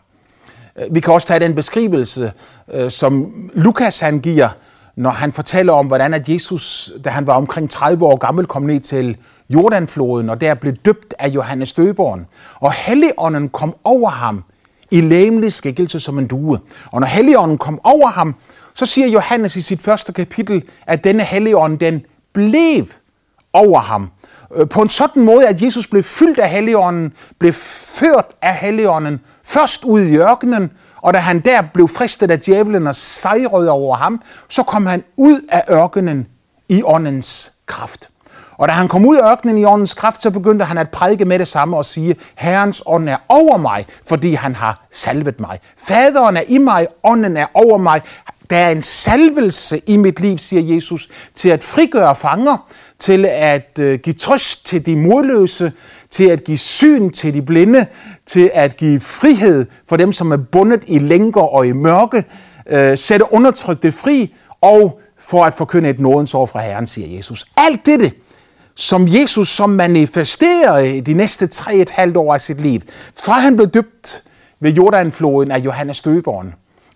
Vi 0.90 1.00
kan 1.00 1.14
også 1.14 1.26
tage 1.26 1.40
den 1.40 1.54
beskrivelse, 1.54 2.32
øh, 2.72 2.90
som 2.90 3.32
Lukas 3.54 4.00
han 4.00 4.20
giver, 4.20 4.48
når 4.96 5.10
han 5.10 5.32
fortæller 5.32 5.72
om, 5.72 5.86
hvordan 5.86 6.14
at 6.14 6.28
Jesus, 6.28 6.92
da 7.04 7.10
han 7.10 7.26
var 7.26 7.34
omkring 7.34 7.70
30 7.70 8.06
år 8.06 8.16
gammel, 8.16 8.46
kom 8.46 8.62
ned 8.62 8.80
til 8.80 9.16
Jordanfloden, 9.50 10.30
og 10.30 10.40
der 10.40 10.54
blev 10.54 10.72
døbt 10.72 11.14
af 11.18 11.28
Johannes 11.28 11.72
Døberen. 11.72 12.26
Og 12.54 12.72
Helligånden 12.72 13.48
kom 13.48 13.76
over 13.84 14.10
ham 14.10 14.44
i 14.90 15.00
læmelig 15.00 15.52
skikkelse 15.52 16.00
som 16.00 16.18
en 16.18 16.26
due. 16.26 16.58
Og 16.92 17.00
når 17.00 17.06
Helligånden 17.06 17.58
kom 17.58 17.80
over 17.84 18.08
ham, 18.08 18.34
så 18.74 18.86
siger 18.86 19.08
Johannes 19.08 19.56
i 19.56 19.60
sit 19.60 19.82
første 19.82 20.12
kapitel, 20.12 20.62
at 20.86 21.04
denne 21.04 21.22
Helligånd, 21.22 21.78
den 21.78 22.02
blev 22.32 22.86
over 23.52 23.80
ham. 23.80 24.10
Øh, 24.56 24.68
på 24.68 24.82
en 24.82 24.88
sådan 24.88 25.22
måde, 25.22 25.48
at 25.48 25.62
Jesus 25.62 25.86
blev 25.86 26.02
fyldt 26.02 26.38
af 26.38 26.50
Helligånden, 26.50 27.12
blev 27.38 27.52
ført 27.52 28.26
af 28.42 28.56
Helligånden, 28.56 29.20
først 29.44 29.84
ud 29.84 30.00
i 30.00 30.16
ørkenen, 30.16 30.70
og 30.96 31.14
da 31.14 31.18
han 31.18 31.40
der 31.40 31.62
blev 31.74 31.88
fristet 31.88 32.30
af 32.30 32.40
djævlen 32.40 32.86
og 32.86 32.94
sejrede 32.94 33.70
over 33.70 33.96
ham, 33.96 34.22
så 34.48 34.62
kom 34.62 34.86
han 34.86 35.04
ud 35.16 35.40
af 35.48 35.64
ørkenen 35.70 36.26
i 36.68 36.82
åndens 36.84 37.52
kraft. 37.66 38.10
Og 38.60 38.68
da 38.68 38.72
han 38.72 38.88
kom 38.88 39.06
ud 39.06 39.16
af 39.16 39.30
ørkenen 39.30 39.58
i 39.58 39.64
åndens 39.64 39.94
kraft, 39.94 40.22
så 40.22 40.30
begyndte 40.30 40.64
han 40.64 40.78
at 40.78 40.90
prædike 40.90 41.24
med 41.24 41.38
det 41.38 41.48
samme 41.48 41.76
og 41.76 41.84
sige, 41.84 42.16
Herrens 42.34 42.82
ånd 42.86 43.08
er 43.08 43.16
over 43.28 43.56
mig, 43.56 43.86
fordi 44.08 44.34
han 44.34 44.54
har 44.54 44.86
salvet 44.92 45.40
mig. 45.40 45.58
Faderen 45.76 46.36
er 46.36 46.42
i 46.48 46.58
mig, 46.58 46.86
ånden 47.04 47.36
er 47.36 47.46
over 47.54 47.78
mig. 47.78 48.00
Der 48.50 48.56
er 48.56 48.70
en 48.70 48.82
salvelse 48.82 49.80
i 49.86 49.96
mit 49.96 50.20
liv, 50.20 50.38
siger 50.38 50.74
Jesus, 50.74 51.08
til 51.34 51.48
at 51.48 51.64
frigøre 51.64 52.14
fanger, 52.14 52.66
til 52.98 53.26
at 53.26 53.78
øh, 53.80 53.98
give 53.98 54.14
trøst 54.14 54.66
til 54.66 54.86
de 54.86 54.96
modløse, 54.96 55.72
til 56.10 56.24
at 56.24 56.44
give 56.44 56.58
syn 56.58 57.10
til 57.10 57.34
de 57.34 57.42
blinde, 57.42 57.86
til 58.26 58.50
at 58.54 58.76
give 58.76 59.00
frihed 59.00 59.66
for 59.88 59.96
dem, 59.96 60.12
som 60.12 60.32
er 60.32 60.36
bundet 60.36 60.84
i 60.86 60.98
lænker 60.98 61.42
og 61.54 61.66
i 61.66 61.72
mørke, 61.72 62.24
øh, 62.66 62.98
sætte 62.98 63.32
undertrykte 63.32 63.92
fri, 63.92 64.34
og 64.60 65.00
for 65.18 65.44
at 65.44 65.54
forkynde 65.54 65.88
et 65.90 66.00
nådens 66.00 66.34
år 66.34 66.46
fra 66.46 66.60
Herren, 66.62 66.86
siger 66.86 67.16
Jesus. 67.16 67.46
Alt 67.56 67.86
dette, 67.86 68.12
som 68.74 69.06
Jesus 69.08 69.48
som 69.48 69.70
manifesterer 69.70 71.00
de 71.00 71.14
næste 71.14 71.46
tre 71.46 71.74
et 71.74 71.90
halvt 71.90 72.16
år 72.16 72.34
af 72.34 72.40
sit 72.40 72.60
liv, 72.60 72.80
fra 73.14 73.32
han 73.32 73.56
blev 73.56 73.68
døbt 73.68 74.22
ved 74.60 74.72
Jordanfloden 74.72 75.50
af 75.50 75.58
Johannes 75.58 76.00
Døberen, 76.00 76.54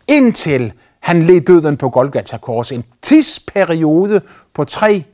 indtil 0.08 0.72
han 1.00 1.22
led 1.22 1.40
døden 1.40 1.76
på 1.76 1.88
Golgata 1.88 2.36
Kors, 2.36 2.72
en 2.72 2.84
tidsperiode 3.02 4.20
på 4.54 4.64
tre 4.64 5.04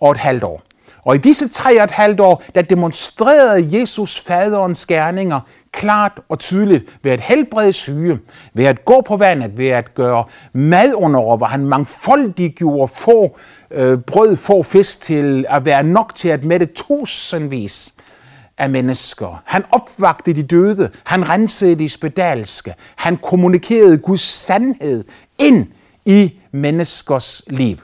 og 0.00 0.10
et 0.10 0.18
halvt 0.18 0.44
år. 0.44 0.62
Og 1.04 1.14
i 1.14 1.18
disse 1.18 1.48
tre 1.48 1.78
og 1.78 1.84
et 1.84 1.90
halvt 1.90 2.20
år, 2.20 2.42
der 2.54 2.62
demonstrerede 2.62 3.78
Jesus 3.78 4.20
faderens 4.20 4.86
gerninger 4.86 5.40
klart 5.72 6.20
og 6.28 6.38
tydeligt 6.38 6.84
ved 7.02 7.12
at 7.12 7.20
helbrede 7.20 7.72
syge, 7.72 8.18
ved 8.54 8.64
at 8.64 8.84
gå 8.84 9.00
på 9.00 9.16
vandet, 9.16 9.58
ved 9.58 9.68
at 9.68 9.94
gøre 9.94 10.24
mad 10.52 10.92
under, 10.94 11.36
hvor 11.36 11.46
han 11.46 11.64
mangfoldigt 11.64 12.56
gjorde 12.56 12.92
få 12.94 13.36
øh, 13.70 13.98
brød, 13.98 14.36
får 14.36 14.62
fisk 14.62 15.00
til 15.00 15.44
at 15.48 15.64
være 15.64 15.82
nok 15.82 16.14
til 16.14 16.28
at 16.28 16.44
mætte 16.44 16.66
tusindvis 16.66 17.94
af 18.58 18.70
mennesker. 18.70 19.42
Han 19.44 19.64
opvagte 19.70 20.32
de 20.32 20.42
døde, 20.42 20.90
han 21.04 21.28
rensede 21.28 21.74
de 21.74 21.88
spedalske, 21.88 22.74
han 22.96 23.16
kommunikerede 23.16 23.98
Guds 23.98 24.20
sandhed 24.20 25.04
ind 25.38 25.66
i 26.04 26.32
menneskers 26.52 27.42
liv. 27.46 27.76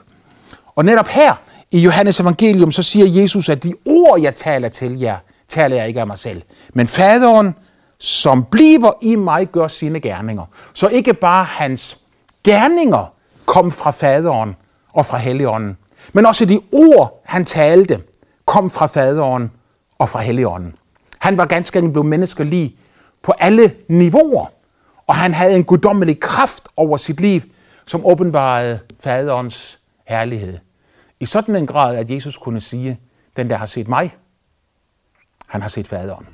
Og 0.75 0.85
netop 0.85 1.07
her 1.07 1.33
i 1.71 1.79
Johannes 1.79 2.19
evangelium, 2.19 2.71
så 2.71 2.83
siger 2.83 3.21
Jesus, 3.21 3.49
at 3.49 3.63
de 3.63 3.73
ord, 3.85 4.21
jeg 4.21 4.35
taler 4.35 4.69
til 4.69 4.99
jer, 4.99 5.17
taler 5.47 5.75
jeg 5.75 5.87
ikke 5.87 5.99
af 5.99 6.07
mig 6.07 6.17
selv. 6.17 6.41
Men 6.73 6.87
faderen, 6.87 7.55
som 7.99 8.43
bliver 8.43 8.91
i 9.01 9.15
mig, 9.15 9.47
gør 9.47 9.67
sine 9.67 9.99
gerninger. 9.99 10.45
Så 10.73 10.87
ikke 10.87 11.13
bare 11.13 11.43
hans 11.43 11.97
gerninger 12.43 13.13
kom 13.45 13.71
fra 13.71 13.91
faderen 13.91 14.55
og 14.97 15.05
fra 15.05 15.17
Helligånden, 15.17 15.77
men 16.13 16.25
også 16.25 16.45
de 16.45 16.59
ord, 16.71 17.21
han 17.25 17.45
talte, 17.45 18.01
kom 18.45 18.69
fra 18.69 18.85
faderen 18.85 19.51
og 19.97 20.09
fra 20.09 20.21
Helligånden. 20.21 20.75
Han 21.19 21.37
var 21.37 21.45
ganske 21.45 21.79
enkelt 21.79 21.93
blevet 21.93 22.05
menneskelig 22.05 22.75
på 23.23 23.33
alle 23.39 23.73
niveauer, 23.87 24.45
og 25.07 25.15
han 25.15 25.33
havde 25.33 25.55
en 25.55 25.63
guddommelig 25.63 26.19
kraft 26.19 26.67
over 26.75 26.97
sit 26.97 27.21
liv, 27.21 27.41
som 27.85 28.05
åbenbarede 28.05 28.79
faderens 28.99 29.79
herlighed. 30.05 30.57
I 31.19 31.25
sådan 31.25 31.55
en 31.55 31.67
grad, 31.67 31.97
at 31.97 32.11
Jesus 32.11 32.37
kunne 32.37 32.61
sige, 32.61 32.99
den 33.37 33.49
der 33.49 33.57
har 33.57 33.65
set 33.65 33.87
mig, 33.87 34.15
han 35.47 35.61
har 35.61 35.67
set 35.67 35.87
faderen. 35.87 36.27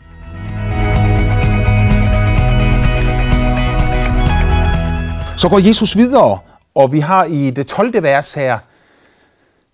Så 5.37 5.49
går 5.49 5.67
Jesus 5.67 5.97
videre, 5.97 6.39
og 6.75 6.91
vi 6.91 6.99
har 6.99 7.25
i 7.25 7.49
det 7.49 7.67
12. 7.67 8.03
vers 8.03 8.33
her 8.33 8.59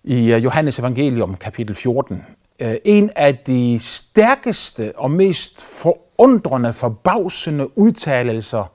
i 0.04 0.32
øh, 0.32 0.44
Johannes 0.44 0.78
evangelium 0.78 1.36
kapitel 1.36 1.76
14, 1.76 2.24
øh, 2.60 2.74
en 2.84 3.10
af 3.16 3.36
de 3.36 3.78
stærkeste 3.80 4.92
og 4.96 5.10
mest 5.10 5.62
forundrende, 5.62 6.72
forbavsende 6.72 7.78
udtalelser, 7.78 8.72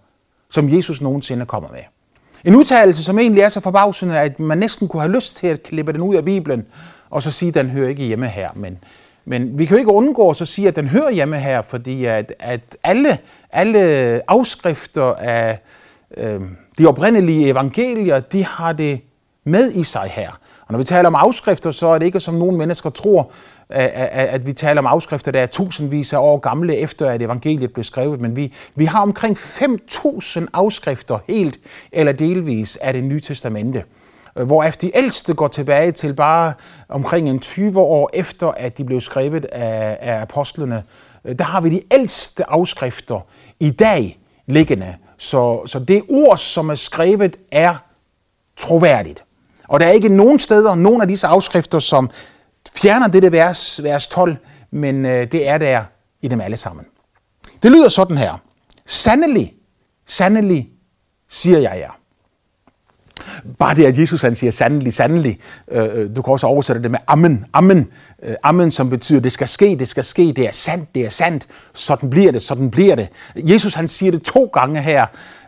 som 0.50 0.70
Jesus 0.70 1.02
nogensinde 1.02 1.46
kommer 1.46 1.70
med. 1.70 1.82
En 2.44 2.56
udtalelse, 2.56 3.04
som 3.04 3.20
egentlig 3.20 3.42
er 3.42 3.50
så 3.50 3.60
forbavsende, 3.60 4.20
at 4.20 4.40
man 4.40 4.58
næsten 4.58 4.88
kunne 4.88 5.02
have 5.02 5.16
lyst 5.16 5.38
til 5.38 5.48
at 5.48 5.64
klippe 5.64 5.94
den 5.94 6.02
ud 6.02 6.16
af 6.16 6.26
Bibelen, 6.26 6.66
og 7.10 7.24
så 7.24 7.32
sige, 7.32 7.50
at 7.50 7.56
den 7.56 7.70
hører 7.70 7.90
ikke 7.90 8.04
hjemme 8.04 8.28
her. 8.28 8.50
Men, 8.56 8.78
men 9.26 9.58
vi 9.58 9.66
kan 9.66 9.76
jo 9.76 9.80
ikke 9.80 9.92
undgå 9.92 10.30
at 10.30 10.38
sige, 10.38 10.68
at 10.68 10.76
den 10.76 10.88
hører 10.88 11.12
hjemme 11.12 11.40
her, 11.40 11.62
fordi 11.62 12.06
at, 12.06 12.34
at 12.40 12.78
alle, 12.84 13.18
alle 13.52 14.22
afskrifter 14.28 15.14
af 15.14 15.60
øh, 16.18 16.42
de 16.78 16.88
oprindelige 16.88 17.50
evangelier, 17.50 18.20
de 18.20 18.46
har 18.46 18.74
det 18.74 19.02
med 19.44 19.72
i 19.72 19.84
sig 19.84 20.12
her. 20.14 20.32
Og 20.68 20.72
når 20.72 20.78
vi 20.78 20.84
taler 20.84 21.08
om 21.08 21.16
afskrifter, 21.16 21.72
så 21.72 21.88
er 21.88 22.00
det 22.00 22.06
ikke 22.06 22.20
som 22.20 22.34
nogle 22.34 22.58
mennesker 22.58 22.90
tror, 22.90 23.32
at 23.70 24.46
vi 24.46 24.54
taler 24.54 24.82
om 24.82 24.86
afskrifter, 24.86 25.32
der 25.32 25.42
er 25.42 25.46
tusindvis 25.46 26.14
af 26.14 26.18
år 26.18 26.38
gamle, 26.38 26.78
efter 26.78 27.10
at 27.10 27.22
evangeliet 27.22 27.74
blev 27.74 27.84
skrevet, 27.84 28.22
men 28.22 28.36
vi, 28.36 28.54
vi 28.76 28.86
har 28.86 29.02
omkring 29.02 29.38
5.000 29.38 30.46
afskrifter, 30.54 31.20
helt 31.28 31.60
eller 31.92 32.12
delvis, 32.12 32.76
af 32.76 32.94
det 32.94 33.04
nye 33.04 33.20
testamente 33.20 33.84
øh, 34.38 34.46
hvor 34.46 34.64
efter 34.64 34.88
de 34.88 34.98
ældste 34.98 35.34
går 35.34 35.48
tilbage 35.48 35.92
til 35.92 36.14
bare 36.14 36.54
omkring 36.90 37.30
en 37.30 37.40
20 37.40 37.80
år 37.80 38.10
efter, 38.14 38.48
at 38.48 38.78
de 38.78 38.84
blev 38.84 39.02
skrevet 39.02 39.46
af, 39.46 39.98
af 40.02 40.22
apostlene. 40.22 40.84
Øh, 41.26 41.36
der 41.40 41.46
har 41.46 41.62
vi 41.62 41.70
de 41.70 41.82
ældste 41.92 42.50
afskrifter 42.50 43.20
i 43.60 43.72
dag 43.72 44.20
liggende. 44.48 44.96
Så, 45.18 45.62
så 45.66 45.80
det 45.80 46.04
ord, 46.10 46.38
som 46.38 46.70
er 46.70 46.76
skrevet, 46.76 47.36
er 47.52 47.76
troværdigt. 48.58 49.24
Og 49.68 49.80
der 49.80 49.86
er 49.86 49.92
ikke 49.92 50.10
nogen 50.10 50.40
steder, 50.40 50.76
nogen 50.76 51.02
af 51.02 51.08
disse 51.08 51.28
afskrifter, 51.28 51.80
som 51.80 52.10
fjerner 52.76 53.08
dette 53.08 53.32
vers, 53.32 53.84
vers 53.84 54.08
12, 54.08 54.38
men 54.72 55.06
øh, 55.06 55.32
det 55.32 55.48
er 55.48 55.58
der 55.58 55.84
i 56.22 56.28
dem 56.28 56.42
alle 56.42 56.58
sammen. 56.58 56.86
Det 57.64 57.72
lyder 57.72 57.90
sådan 57.90 58.18
her. 58.18 58.42
Sandelig, 58.86 59.54
sandelig, 60.06 60.70
siger 61.30 61.60
jeg 61.60 61.78
jer. 61.80 61.92
Bare 63.60 63.76
det, 63.76 63.86
at 63.86 63.98
Jesus 63.98 64.22
han 64.22 64.36
siger 64.36 64.52
sandelig, 64.52 64.94
sandelig. 64.94 65.40
Øh, 65.72 65.84
øh, 65.94 66.16
du 66.16 66.22
kan 66.22 66.32
også 66.32 66.48
oversætte 66.48 66.82
det 66.82 66.92
med 66.92 67.00
amen, 67.08 67.46
amen. 67.54 67.88
Øh, 68.24 68.36
amen, 68.44 68.72
som 68.72 68.90
betyder, 68.90 69.20
det 69.20 69.32
skal 69.32 69.48
ske, 69.48 69.76
det 69.80 69.88
skal 69.88 70.04
ske, 70.04 70.34
det 70.36 70.48
er 70.48 70.52
sandt, 70.52 70.96
det 70.96 71.06
er 71.06 71.10
sandt. 71.10 71.48
Sådan 71.74 72.10
bliver 72.10 72.32
det, 72.32 72.42
sådan 72.42 72.72
bliver 72.72 72.96
det. 72.96 73.10
Jesus 73.36 73.74
han 73.74 73.88
siger 73.88 74.12
det 74.12 74.24
to 74.24 74.46
gange 74.46 74.82
her, 74.82 75.06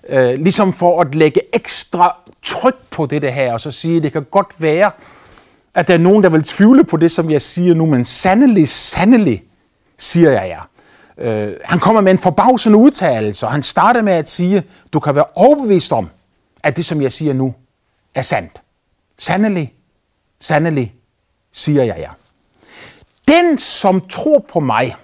øh, 0.10 0.34
ligesom 0.34 0.74
for 0.74 1.02
at 1.02 1.16
lægge 1.16 1.42
ekstra 1.54 2.16
tryk 2.44 2.76
på 2.92 3.06
det 3.06 3.34
her, 3.34 3.54
og 3.54 3.62
så 3.62 3.72
sige, 3.72 4.02
det 4.02 4.12
kan 4.12 4.26
godt 4.32 4.54
være, 4.58 4.92
at 5.76 5.88
der 5.88 5.94
er 5.94 5.98
nogen, 5.98 6.24
der 6.24 6.30
vil 6.30 6.44
tvivle 6.44 6.84
på 6.84 6.98
det, 6.98 7.12
som 7.12 7.30
jeg 7.30 7.42
siger 7.42 7.76
nu, 7.76 7.86
men 7.86 8.06
sandelig, 8.06 8.70
sandelig, 8.70 9.44
siger 9.98 10.32
jeg 10.32 10.50
jer. 10.50 10.70
Øh, 11.18 11.54
han 11.64 11.80
kommer 11.80 12.02
med 12.02 12.12
en 12.12 12.18
forbavsende 12.18 12.78
udtalelse, 12.78 13.46
og 13.46 13.52
han 13.52 13.64
starter 13.64 14.02
med 14.02 14.14
at 14.14 14.30
sige, 14.30 14.64
du 14.94 15.00
kan 15.00 15.16
være 15.16 15.26
overbevist 15.36 15.92
om, 15.92 16.10
at 16.64 16.78
det, 16.78 16.86
som 16.86 17.02
jeg 17.02 17.12
siger 17.12 17.34
nu, 17.34 17.54
er 18.18 18.22
sandt. 18.22 18.62
Sandelig, 19.18 19.74
sandelig, 20.40 20.96
siger 21.52 21.84
jeg 21.84 21.98
jer. 21.98 22.12
Den, 23.28 23.58
som 23.58 24.08
tror 24.08 24.40
på 24.40 24.60
mig, 24.60 24.96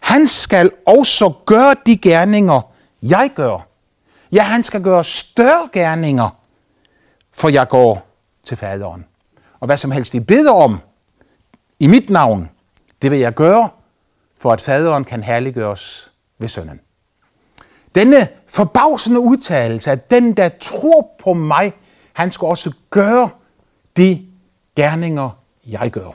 han 0.00 0.26
skal 0.26 0.70
også 0.86 1.32
gøre 1.46 1.76
de 1.86 1.96
gerninger, 1.96 2.60
jeg 3.02 3.30
gør. 3.34 3.66
Ja, 4.32 4.42
han 4.42 4.62
skal 4.62 4.82
gøre 4.82 5.04
større 5.04 5.68
gerninger, 5.72 6.36
for 7.32 7.48
jeg 7.48 7.68
går 7.68 8.08
til 8.46 8.56
faderen. 8.56 9.04
Og 9.60 9.66
hvad 9.66 9.76
som 9.76 9.90
helst 9.90 10.14
I 10.14 10.20
beder 10.20 10.52
om 10.52 10.80
i 11.78 11.86
mit 11.86 12.10
navn, 12.10 12.50
det 13.02 13.10
vil 13.10 13.18
jeg 13.18 13.34
gøre, 13.34 13.68
for 14.38 14.52
at 14.52 14.60
faderen 14.60 15.04
kan 15.04 15.22
herliggøres 15.22 16.12
ved 16.38 16.48
sønnen. 16.48 16.80
Denne 17.94 18.28
forbavsende 18.46 19.20
udtalelse, 19.20 19.90
at 19.90 20.10
den, 20.10 20.32
der 20.32 20.48
tror 20.48 21.10
på 21.22 21.34
mig, 21.34 21.72
han 22.18 22.30
skulle 22.30 22.50
også 22.50 22.72
gøre 22.90 23.28
de 23.96 24.22
gerninger, 24.76 25.30
jeg 25.66 25.90
gør. 25.90 26.10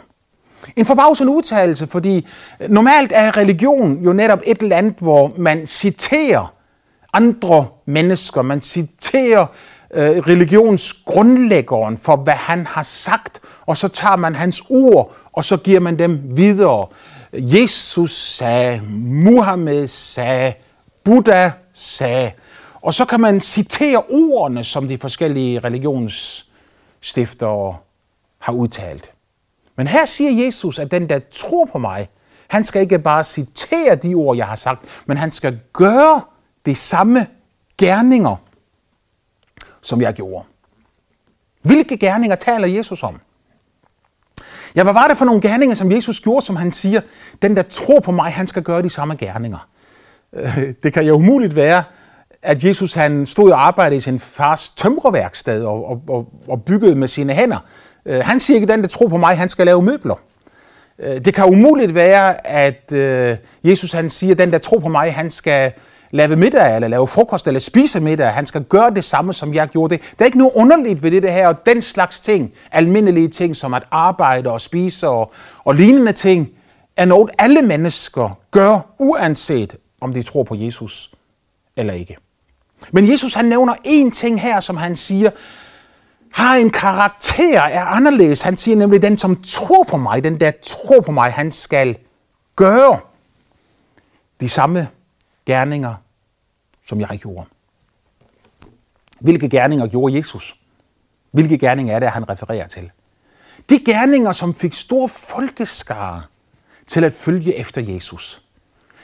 En 0.75 0.85
forbavsende 0.85 1.31
udtalelse, 1.33 1.87
fordi 1.87 2.27
normalt 2.69 3.11
er 3.15 3.37
religion 3.37 4.03
jo 4.03 4.13
netop 4.13 4.39
et 4.45 4.57
eller 4.57 4.77
andet, 4.77 4.95
hvor 4.97 5.31
man 5.37 5.67
citerer 5.67 6.53
andre 7.13 7.67
mennesker, 7.85 8.41
man 8.41 8.61
citerer 8.61 9.45
øh, 9.93 10.17
religionsgrundlæggeren 10.17 11.97
for, 11.97 12.15
hvad 12.15 12.33
han 12.33 12.65
har 12.67 12.83
sagt, 12.83 13.39
og 13.65 13.77
så 13.77 13.87
tager 13.87 14.15
man 14.15 14.35
hans 14.35 14.63
ord, 14.69 15.15
og 15.33 15.45
så 15.45 15.57
giver 15.57 15.79
man 15.79 15.99
dem 15.99 16.21
videre. 16.37 16.87
Jesus 17.33 18.11
sagde, 18.11 18.81
Muhammed 18.99 19.87
sagde, 19.87 20.53
Buddha 21.03 21.49
sagde. 21.73 22.31
Og 22.83 22.93
så 22.93 23.05
kan 23.05 23.19
man 23.19 23.39
citere 23.39 24.03
ordene, 24.09 24.63
som 24.63 24.87
de 24.87 24.97
forskellige 24.97 25.59
religionsstiftere 25.59 27.77
har 28.39 28.53
udtalt. 28.53 29.11
Men 29.75 29.87
her 29.87 30.05
siger 30.05 30.45
Jesus, 30.45 30.79
at 30.79 30.91
den, 30.91 31.09
der 31.09 31.19
tror 31.31 31.65
på 31.65 31.77
mig, 31.77 32.09
han 32.47 32.65
skal 32.65 32.81
ikke 32.81 32.99
bare 32.99 33.23
citere 33.23 33.95
de 33.95 34.15
ord, 34.15 34.37
jeg 34.37 34.47
har 34.47 34.55
sagt, 34.55 35.03
men 35.05 35.17
han 35.17 35.31
skal 35.31 35.59
gøre 35.73 36.21
de 36.65 36.75
samme 36.75 37.27
gerninger, 37.77 38.35
som 39.81 40.01
jeg 40.01 40.13
gjorde. 40.13 40.45
Hvilke 41.61 41.97
gerninger 41.97 42.35
taler 42.35 42.67
Jesus 42.67 43.03
om? 43.03 43.19
Ja, 44.75 44.83
hvad 44.83 44.93
var 44.93 45.07
det 45.07 45.17
for 45.17 45.25
nogle 45.25 45.41
gerninger, 45.41 45.75
som 45.75 45.91
Jesus 45.91 46.19
gjorde, 46.19 46.45
som 46.45 46.55
han 46.55 46.71
siger, 46.71 47.01
den 47.41 47.57
der 47.57 47.63
tror 47.63 47.99
på 47.99 48.11
mig, 48.11 48.33
han 48.33 48.47
skal 48.47 48.63
gøre 48.63 48.81
de 48.81 48.89
samme 48.89 49.15
gerninger? 49.15 49.67
Øh, 50.33 50.73
det 50.83 50.93
kan 50.93 51.05
jo 51.05 51.15
umuligt 51.15 51.55
være, 51.55 51.83
at 52.43 52.63
Jesus 52.63 52.93
han 52.93 53.25
stod 53.25 53.51
og 53.51 53.67
arbejdede 53.67 53.97
i 53.97 53.99
sin 53.99 54.19
fars 54.19 54.69
tømrerværksted 54.69 55.63
og, 55.63 55.89
og, 55.89 56.01
og, 56.07 56.27
og 56.47 56.63
byggede 56.63 56.95
med 56.95 57.07
sine 57.07 57.33
hænder. 57.33 57.65
Øh, 58.05 58.19
han 58.19 58.39
siger 58.39 58.55
ikke, 58.55 58.73
den 58.73 58.81
der 58.81 58.87
tror 58.87 59.07
på 59.07 59.17
mig, 59.17 59.37
han 59.37 59.49
skal 59.49 59.65
lave 59.65 59.81
møbler. 59.81 60.15
Øh, 60.99 61.25
det 61.25 61.33
kan 61.33 61.45
umuligt 61.45 61.95
være, 61.95 62.47
at 62.47 62.91
øh, 62.91 63.37
Jesus 63.63 63.91
han 63.91 64.09
siger, 64.09 64.35
den 64.35 64.51
der 64.51 64.57
tror 64.57 64.79
på 64.79 64.87
mig, 64.87 65.13
han 65.13 65.29
skal 65.29 65.71
lave 66.11 66.35
middag, 66.35 66.75
eller 66.75 66.87
lave 66.87 67.07
frokost, 67.07 67.47
eller 67.47 67.59
spise 67.59 67.99
middag. 67.99 68.29
Han 68.29 68.45
skal 68.45 68.63
gøre 68.63 68.91
det 68.91 69.03
samme, 69.03 69.33
som 69.33 69.53
jeg 69.53 69.67
gjorde 69.67 69.95
det. 69.95 70.03
Der 70.19 70.23
er 70.23 70.25
ikke 70.25 70.37
noget 70.37 70.51
underligt 70.55 71.03
ved 71.03 71.11
det 71.11 71.31
her, 71.31 71.47
og 71.47 71.65
den 71.65 71.81
slags 71.81 72.19
ting, 72.19 72.51
almindelige 72.71 73.27
ting, 73.27 73.55
som 73.55 73.73
at 73.73 73.83
arbejde 73.91 74.51
og 74.51 74.61
spise 74.61 75.07
og, 75.07 75.33
og 75.63 75.75
lignende 75.75 76.11
ting, 76.11 76.49
er 76.97 77.05
noget, 77.05 77.31
alle 77.37 77.61
mennesker 77.61 78.39
gør, 78.51 78.93
uanset 78.99 79.75
om 80.01 80.13
de 80.13 80.23
tror 80.23 80.43
på 80.43 80.55
Jesus 80.55 81.11
eller 81.77 81.93
ikke. 81.93 82.17
Men 82.91 83.09
Jesus 83.09 83.33
han 83.33 83.45
nævner 83.45 83.73
én 83.73 84.11
ting 84.11 84.41
her, 84.41 84.59
som 84.59 84.77
han 84.77 84.95
siger, 84.95 85.29
har 86.31 86.55
en 86.55 86.69
karakter, 86.69 87.61
er 87.61 87.85
anderledes. 87.85 88.41
Han 88.41 88.57
siger 88.57 88.77
nemlig, 88.77 89.01
den 89.01 89.17
som 89.17 89.41
tror 89.41 89.83
på 89.83 89.97
mig, 89.97 90.23
den 90.23 90.39
der 90.39 90.51
tror 90.63 91.01
på 91.01 91.11
mig, 91.11 91.31
han 91.31 91.51
skal 91.51 91.97
gøre 92.55 92.99
de 94.39 94.49
samme 94.49 94.87
gerninger, 95.45 95.95
som 96.87 96.99
jeg 96.99 97.19
gjorde. 97.21 97.45
Hvilke 99.19 99.49
gerninger 99.49 99.87
gjorde 99.87 100.17
Jesus? 100.17 100.55
Hvilke 101.31 101.57
gerninger 101.57 101.95
er 101.95 101.99
det, 101.99 102.09
han 102.09 102.29
refererer 102.29 102.67
til? 102.67 102.91
De 103.69 103.79
gerninger, 103.79 104.31
som 104.31 104.55
fik 104.55 104.73
stor 104.73 105.07
folkeskare 105.07 106.23
til 106.87 107.03
at 107.03 107.13
følge 107.13 107.55
efter 107.55 107.81
Jesus. 107.81 108.41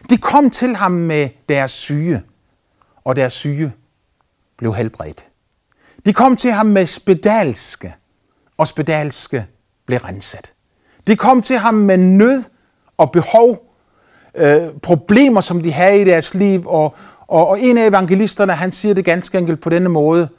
De 0.10 0.18
kom 0.18 0.50
til 0.50 0.76
ham 0.76 0.92
med 0.92 1.30
deres 1.50 1.72
syge, 1.72 2.24
og 3.10 3.16
deres 3.16 3.34
syge 3.34 3.74
blev 4.58 4.76
helbredt. 4.76 5.26
De 6.06 6.14
kom 6.14 6.36
til 6.36 6.52
ham 6.52 6.66
med 6.66 6.86
spedalske, 6.86 7.96
og 8.58 8.68
spedalske 8.68 9.46
blev 9.86 10.00
renset. 10.00 10.54
De 11.08 11.16
kom 11.16 11.42
til 11.42 11.58
ham 11.58 11.74
med 11.74 11.98
nød 11.98 12.44
og 12.98 13.12
behov, 13.12 13.74
øh, 14.36 14.68
problemer, 14.82 15.42
som 15.42 15.62
de 15.64 15.72
havde 15.72 16.02
i 16.02 16.04
deres 16.04 16.34
liv, 16.34 16.68
og, 16.68 16.96
og, 17.28 17.48
og 17.48 17.62
en 17.62 17.78
af 17.78 17.88
evangelisterne, 17.88 18.54
han 18.54 18.72
siger 18.72 18.94
det 18.94 19.06
ganske 19.06 19.38
enkelt 19.38 19.62
på 19.62 19.70
denne 19.70 19.90
måde, 19.90 20.30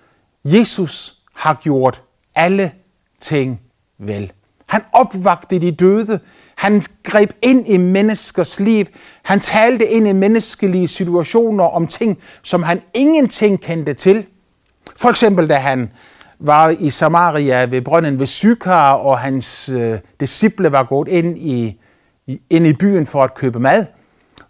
Jesus 0.45 1.23
har 1.35 1.61
gjort 1.63 2.03
alle 2.35 2.73
ting 3.21 3.61
vel. 3.99 4.33
Han 4.67 4.83
opvagte 4.93 5.59
de 5.59 5.73
døde. 5.73 6.21
Han 6.61 6.83
greb 7.03 7.31
ind 7.43 7.69
i 7.69 7.77
menneskers 7.77 8.61
liv. 8.61 8.85
Han 9.23 9.41
talte 9.41 9.87
ind 9.87 10.09
i 10.09 10.13
menneskelige 10.13 10.89
situationer 10.89 11.65
om 11.65 11.87
ting, 11.87 12.19
som 12.43 12.63
han 12.63 12.83
ingenting 12.95 13.61
kendte 13.61 13.95
til. 13.95 14.27
For 14.97 15.09
eksempel 15.09 15.49
da 15.49 15.55
han 15.55 15.91
var 16.39 16.69
i 16.69 16.91
Samaria 16.91 17.65
ved 17.65 17.83
brønden 17.83 18.19
ved 18.19 18.27
Sykar, 18.27 18.93
og 18.93 19.19
hans 19.19 19.69
øh, 19.69 19.99
disciple 20.21 20.73
var 20.73 20.83
gået 20.83 21.09
ind 21.09 21.39
i, 21.39 21.81
i, 22.27 22.41
ind 22.51 22.67
i 22.67 22.73
byen 22.73 23.07
for 23.07 23.25
at 23.25 23.35
købe 23.35 23.61
mad. 23.61 23.87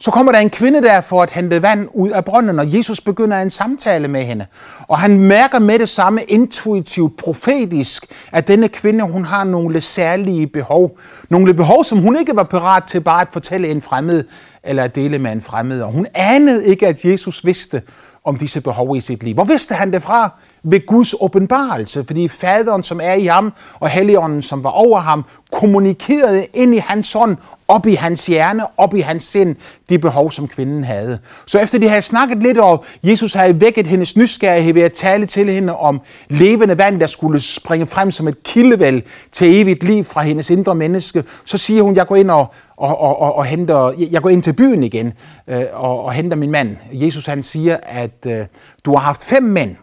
Så 0.02 0.10
kommer 0.10 0.32
der 0.32 0.38
en 0.38 0.50
kvinde 0.50 0.82
der 0.82 1.00
for 1.00 1.22
at 1.22 1.30
hente 1.30 1.62
vand 1.62 1.88
ud 1.94 2.10
af 2.10 2.24
brønden, 2.24 2.58
og 2.58 2.76
Jesus 2.76 3.00
begynder 3.00 3.42
en 3.42 3.50
samtale 3.50 4.08
med 4.08 4.24
hende. 4.24 4.46
Og 4.88 4.98
han 4.98 5.18
mærker 5.18 5.58
med 5.58 5.78
det 5.78 5.88
samme 5.88 6.22
intuitivt, 6.22 7.16
profetisk, 7.16 8.06
at 8.32 8.48
denne 8.48 8.68
kvinde, 8.68 9.04
hun 9.04 9.24
har 9.24 9.44
nogle 9.44 9.80
særlige 9.80 10.46
behov. 10.46 10.98
Nogle 11.28 11.54
behov, 11.54 11.84
som 11.84 11.98
hun 11.98 12.16
ikke 12.18 12.36
var 12.36 12.42
parat 12.42 12.84
til 12.84 13.00
bare 13.00 13.20
at 13.20 13.28
fortælle 13.32 13.68
en 13.68 13.82
fremmed, 13.82 14.24
eller 14.64 14.84
at 14.84 14.94
dele 14.94 15.18
med 15.18 15.32
en 15.32 15.40
fremmed. 15.40 15.82
Og 15.82 15.92
hun 15.92 16.06
anede 16.14 16.66
ikke, 16.66 16.86
at 16.86 17.04
Jesus 17.04 17.44
vidste 17.44 17.82
om 18.24 18.36
disse 18.36 18.60
behov 18.60 18.96
i 18.96 19.00
sit 19.00 19.22
liv. 19.22 19.34
Hvor 19.34 19.44
vidste 19.44 19.74
han 19.74 19.92
det 19.92 20.02
fra? 20.02 20.32
Ved 20.62 20.86
Guds 20.86 21.14
åbenbarelse, 21.20 22.04
fordi 22.04 22.28
faderen, 22.28 22.84
som 22.84 23.00
er 23.02 23.12
i 23.12 23.24
ham, 23.24 23.52
og 23.80 23.88
helligånden, 23.88 24.42
som 24.42 24.64
var 24.64 24.70
over 24.70 25.00
ham, 25.00 25.24
kommunikerede 25.52 26.46
ind 26.54 26.74
i 26.74 26.78
hans 26.78 27.14
ånd, 27.14 27.36
op 27.68 27.86
i 27.86 27.94
hans 27.94 28.26
hjerne, 28.26 28.62
op 28.76 28.94
i 28.94 29.00
hans 29.00 29.22
sind, 29.22 29.56
de 29.88 29.98
behov, 29.98 30.30
som 30.30 30.48
kvinden 30.48 30.84
havde. 30.84 31.18
Så 31.46 31.58
efter 31.58 31.78
de 31.78 31.88
havde 31.88 32.02
snakket 32.02 32.38
lidt, 32.38 32.58
og 32.58 32.84
Jesus 33.02 33.32
havde 33.32 33.60
vækket 33.60 33.86
hendes 33.86 34.16
nysgerrighed 34.16 34.74
ved 34.74 34.82
at 34.82 34.92
tale 34.92 35.26
til 35.26 35.50
hende 35.50 35.76
om 35.76 36.00
levende 36.28 36.78
vand, 36.78 37.00
der 37.00 37.06
skulle 37.06 37.40
springe 37.40 37.86
frem 37.86 38.10
som 38.10 38.28
et 38.28 38.42
kildevæld 38.42 39.02
til 39.32 39.60
evigt 39.60 39.82
liv 39.82 40.04
fra 40.04 40.22
hendes 40.22 40.50
indre 40.50 40.74
menneske, 40.74 41.24
så 41.44 41.58
siger 41.58 41.82
hun, 41.82 41.96
jeg 41.96 42.06
går 42.06 42.16
ind 42.16 42.30
og, 42.30 42.46
og, 42.76 43.00
og, 43.00 43.20
og, 43.20 43.36
og 43.36 43.44
henter, 43.44 43.92
jeg 44.10 44.22
går 44.22 44.28
ind 44.28 44.42
til 44.42 44.52
byen 44.52 44.82
igen 44.82 45.12
øh, 45.48 45.62
og, 45.72 46.04
og 46.04 46.12
henter 46.12 46.36
min 46.36 46.50
mand. 46.50 46.76
Jesus 46.92 47.26
han 47.26 47.42
siger, 47.42 47.76
at 47.82 48.26
øh, 48.26 48.46
du 48.84 48.92
har 48.92 49.00
haft 49.00 49.24
fem 49.24 49.42
mænd, 49.42 49.76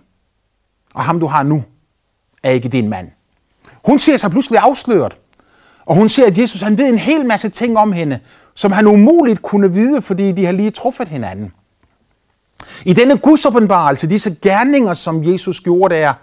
og 0.98 1.04
ham 1.04 1.20
du 1.20 1.28
har 1.28 1.44
nu, 1.44 1.64
er 2.44 2.52
ikke 2.52 2.70
din 2.70 2.90
mand. 2.90 3.08
Hun 3.86 4.00
ser 4.00 4.18
sig 4.18 4.32
pludselig 4.32 4.60
afsløret. 4.60 5.18
Og 5.86 5.96
hun 5.96 6.10
ser, 6.10 6.26
at 6.28 6.38
Jesus 6.38 6.62
han 6.62 6.78
ved 6.78 6.90
en 6.90 6.98
hel 6.98 7.26
masse 7.26 7.50
ting 7.50 7.78
om 7.78 7.92
hende, 7.92 8.20
som 8.56 8.72
han 8.72 8.88
umuligt 8.88 9.42
kunne 9.42 9.74
vide, 9.74 10.02
fordi 10.02 10.32
de 10.32 10.46
har 10.46 10.52
lige 10.52 10.72
truffet 10.72 11.08
hinanden. 11.08 11.54
I 12.86 12.94
denne 12.94 13.18
gudsåbenbarelse, 13.18 14.10
disse 14.10 14.36
gerninger, 14.42 14.94
som 14.94 15.24
Jesus 15.24 15.62
gjorde 15.62 15.96
der, 15.96 16.14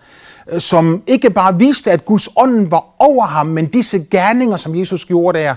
øh, 0.49 0.61
som 0.61 1.03
ikke 1.07 1.31
bare 1.31 1.59
viste, 1.59 1.91
at 1.91 2.05
Guds 2.05 2.29
ånd 2.37 2.71
var 2.71 2.85
over 2.99 3.27
ham, 3.27 3.47
men 3.47 3.67
disse 3.67 4.07
gerninger, 4.11 4.57
som 4.57 4.77
Jesus 4.77 5.05
gjorde 5.05 5.39
der, 5.39 5.55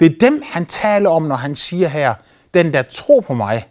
det 0.00 0.06
er 0.06 0.18
dem, 0.20 0.42
han 0.52 0.64
taler 0.64 1.10
om, 1.10 1.22
når 1.22 1.36
han 1.36 1.56
siger 1.56 1.88
her, 1.88 2.14
den 2.54 2.72
der 2.74 2.82
tror 2.82 3.20
på 3.20 3.34
mig, 3.34 3.66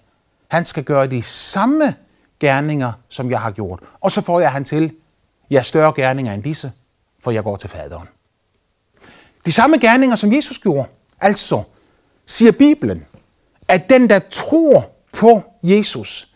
han 0.47 0.65
skal 0.65 0.83
gøre 0.83 1.07
de 1.07 1.23
samme 1.23 1.93
gerninger, 2.39 2.91
som 3.09 3.31
jeg 3.31 3.41
har 3.41 3.51
gjort. 3.51 3.79
Og 4.01 4.11
så 4.11 4.21
får 4.21 4.39
jeg 4.39 4.51
han 4.51 4.63
til, 4.63 4.93
jeg 5.49 5.65
større 5.65 5.93
gerninger 5.95 6.33
end 6.33 6.43
disse, 6.43 6.71
for 7.23 7.31
jeg 7.31 7.43
går 7.43 7.57
til 7.57 7.69
faderen. 7.69 8.07
De 9.45 9.51
samme 9.51 9.77
gerninger, 9.77 10.15
som 10.15 10.33
Jesus 10.33 10.59
gjorde. 10.59 10.89
Altså, 11.21 11.63
siger 12.25 12.51
Bibelen, 12.51 13.05
at 13.67 13.89
den, 13.89 14.09
der 14.09 14.19
tror 14.31 14.91
på 15.13 15.41
Jesus, 15.63 16.27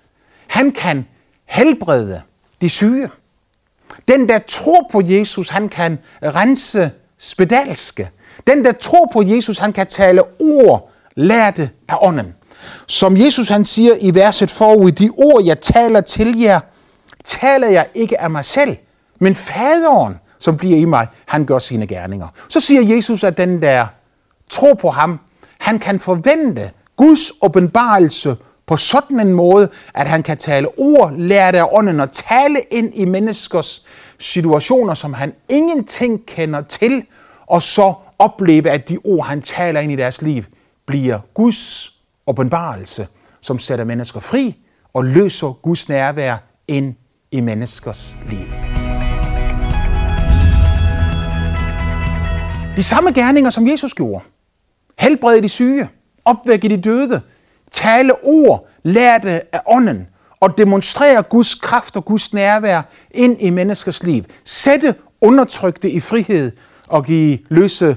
han 0.48 0.72
kan 0.72 1.06
helbrede 1.46 2.22
de 2.62 2.70
syge. 2.70 3.10
Den, 4.08 4.30
der 4.30 4.40
tror 4.40 4.90
på 4.92 5.02
Jesus, 5.02 5.50
han 5.50 5.70
kan 5.70 6.00
rense 6.24 6.92
spedalske. 7.18 8.10
Den, 8.48 8.66
der 8.66 8.72
tror 8.72 9.10
på 9.14 9.22
Jesus, 9.22 9.58
han 9.58 9.74
kan 9.74 9.88
tale 9.88 10.24
ord, 10.40 10.92
lærte 11.16 11.70
af 11.88 11.98
ånden. 12.02 12.36
Som 12.88 13.18
Jesus 13.18 13.50
han 13.50 13.66
siger 13.66 13.94
i 14.00 14.16
verset 14.16 14.52
forud, 14.52 14.92
de 14.92 15.10
ord, 15.18 15.44
jeg 15.44 15.62
taler 15.62 16.02
til 16.02 16.40
jer, 16.40 16.60
taler 17.26 17.68
jeg 17.68 17.86
ikke 17.94 18.22
af 18.22 18.30
mig 18.30 18.46
selv, 18.46 18.78
men 19.20 19.36
faderen, 19.36 20.20
som 20.40 20.58
bliver 20.58 20.78
i 20.78 20.86
mig, 20.86 21.08
han 21.26 21.46
gør 21.46 21.60
sine 21.60 21.88
gerninger. 21.88 22.28
Så 22.50 22.60
siger 22.60 22.96
Jesus, 22.96 23.24
at 23.24 23.38
den 23.38 23.62
der 23.62 23.86
tror 24.50 24.74
på 24.74 24.90
ham, 24.90 25.20
han 25.60 25.80
kan 25.80 26.00
forvente 26.00 26.72
Guds 26.96 27.32
åbenbarelse 27.42 28.36
på 28.66 28.78
sådan 28.78 29.20
en 29.20 29.34
måde, 29.34 29.70
at 29.94 30.08
han 30.08 30.24
kan 30.24 30.38
tale 30.38 30.68
ord, 30.78 31.14
lære 31.18 31.58
af 31.58 31.68
ånden 31.72 32.00
og 32.00 32.12
tale 32.12 32.60
ind 32.72 32.92
i 32.96 33.06
menneskers 33.06 33.86
situationer, 34.20 34.94
som 34.94 35.14
han 35.14 35.34
ingenting 35.50 36.26
kender 36.26 36.62
til, 36.62 37.04
og 37.48 37.62
så 37.62 37.94
opleve, 38.20 38.70
at 38.70 38.90
de 38.90 38.98
ord, 39.04 39.26
han 39.26 39.42
taler 39.42 39.80
ind 39.80 39.92
i 39.92 39.96
deres 39.96 40.22
liv, 40.22 40.44
bliver 40.86 41.20
Guds 41.34 41.92
åbenbarelse, 42.28 43.08
som 43.42 43.60
sætter 43.60 43.86
mennesker 43.86 44.20
fri 44.20 44.56
og 44.94 45.06
løser 45.06 45.54
Guds 45.54 45.90
nærvær 45.90 46.38
ind 46.68 46.96
i 47.32 47.42
menneskers 47.42 48.18
liv. 48.30 48.48
De 52.76 52.84
samme 52.84 53.12
gerninger, 53.12 53.50
som 53.50 53.68
Jesus 53.68 53.94
gjorde. 53.94 54.24
Helbrede 55.00 55.42
de 55.42 55.50
syge, 55.50 55.90
opvække 56.26 56.70
de 56.70 56.82
døde, 56.82 57.22
tale 57.72 58.14
ord, 58.24 58.68
lærte 58.84 59.56
af 59.56 59.62
ånden 59.68 60.08
og 60.40 60.58
demonstrere 60.58 61.24
Guds 61.24 61.56
kraft 61.56 61.98
og 61.98 62.06
Guds 62.06 62.34
nærvær 62.34 62.82
ind 63.12 63.42
i 63.42 63.50
menneskers 63.50 64.04
liv. 64.04 64.24
Sætte 64.44 64.96
undertrykte 65.22 65.90
i 65.90 66.00
frihed 66.00 66.52
og 66.88 67.06
give 67.06 67.40
løse 67.50 67.96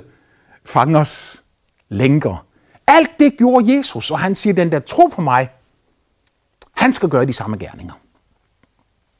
fangers 0.64 1.42
lænker. 1.88 2.46
Alt 2.86 3.10
det 3.18 3.36
gjorde 3.38 3.76
Jesus, 3.76 4.10
og 4.10 4.18
han 4.18 4.34
siger, 4.34 4.54
den 4.54 4.72
der 4.72 4.78
tror 4.78 5.08
på 5.08 5.20
mig, 5.20 5.48
han 6.72 6.92
skal 6.92 7.08
gøre 7.08 7.26
de 7.26 7.32
samme 7.32 7.56
gerninger. 7.56 7.92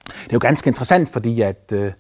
Det 0.07 0.31
er 0.31 0.33
jo 0.33 0.39
ganske 0.39 0.69
interessant, 0.69 1.09
fordi 1.09 1.41
at 1.41 1.73
øh, 1.73 1.93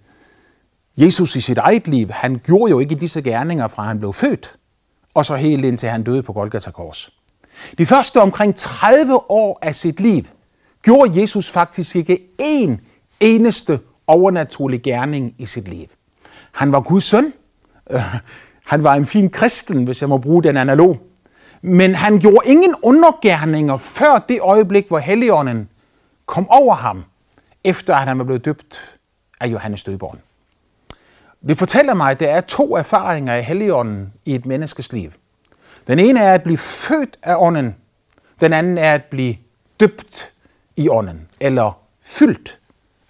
Jesus 0.96 1.36
i 1.36 1.40
sit 1.40 1.58
eget 1.58 1.88
liv, 1.88 2.10
han 2.10 2.40
gjorde 2.44 2.70
jo 2.70 2.78
ikke 2.78 2.94
disse 2.94 3.22
gerninger 3.22 3.68
fra 3.68 3.82
han 3.82 3.98
blev 3.98 4.12
født, 4.12 4.56
og 5.14 5.26
så 5.26 5.34
helt 5.34 5.64
indtil 5.64 5.88
han 5.88 6.02
døde 6.02 6.22
på 6.22 6.32
Golgata 6.32 6.70
Kors. 6.70 7.12
De 7.78 7.86
første 7.86 8.20
omkring 8.20 8.56
30 8.56 9.30
år 9.30 9.58
af 9.62 9.74
sit 9.74 10.00
liv 10.00 10.24
gjorde 10.82 11.20
Jesus 11.20 11.50
faktisk 11.50 11.96
ikke 11.96 12.18
én 12.42 12.76
eneste 13.20 13.80
overnaturlig 14.06 14.82
gerning 14.82 15.34
i 15.38 15.46
sit 15.46 15.68
liv. 15.68 15.86
Han 16.52 16.72
var 16.72 16.80
Guds 16.80 17.04
søn. 17.04 17.32
Øh, 17.90 18.00
han 18.66 18.82
var 18.82 18.94
en 18.94 19.06
fin 19.06 19.30
kristen, 19.30 19.84
hvis 19.84 20.00
jeg 20.00 20.08
må 20.08 20.18
bruge 20.18 20.42
den 20.42 20.56
analog. 20.56 20.98
Men 21.66 21.94
han 21.94 22.18
gjorde 22.18 22.46
ingen 22.46 22.74
undergærninger 22.82 23.76
før 23.76 24.18
det 24.18 24.40
øjeblik, 24.40 24.88
hvor 24.88 24.98
Helligånden 24.98 25.68
kom 26.26 26.50
over 26.50 26.74
ham, 26.74 27.04
efter 27.64 27.94
at 27.94 28.08
han 28.08 28.18
var 28.18 28.24
blevet 28.24 28.44
døbt 28.44 28.98
af 29.40 29.46
Johannes 29.46 29.84
Døberen. 29.84 30.18
Det 31.48 31.58
fortæller 31.58 31.94
mig, 31.94 32.10
at 32.10 32.20
der 32.20 32.30
er 32.30 32.40
to 32.40 32.76
erfaringer 32.76 33.32
af 33.32 33.44
Helligånden 33.44 34.12
i 34.24 34.34
et 34.34 34.46
menneskes 34.46 34.92
liv. 34.92 35.10
Den 35.86 35.98
ene 35.98 36.20
er 36.20 36.34
at 36.34 36.42
blive 36.42 36.58
født 36.58 37.18
af 37.22 37.36
ånden. 37.38 37.76
Den 38.40 38.52
anden 38.52 38.78
er 38.78 38.94
at 38.94 39.04
blive 39.04 39.36
døbt 39.80 40.32
i 40.76 40.88
ånden, 40.88 41.28
eller 41.40 41.78
fyldt 42.02 42.58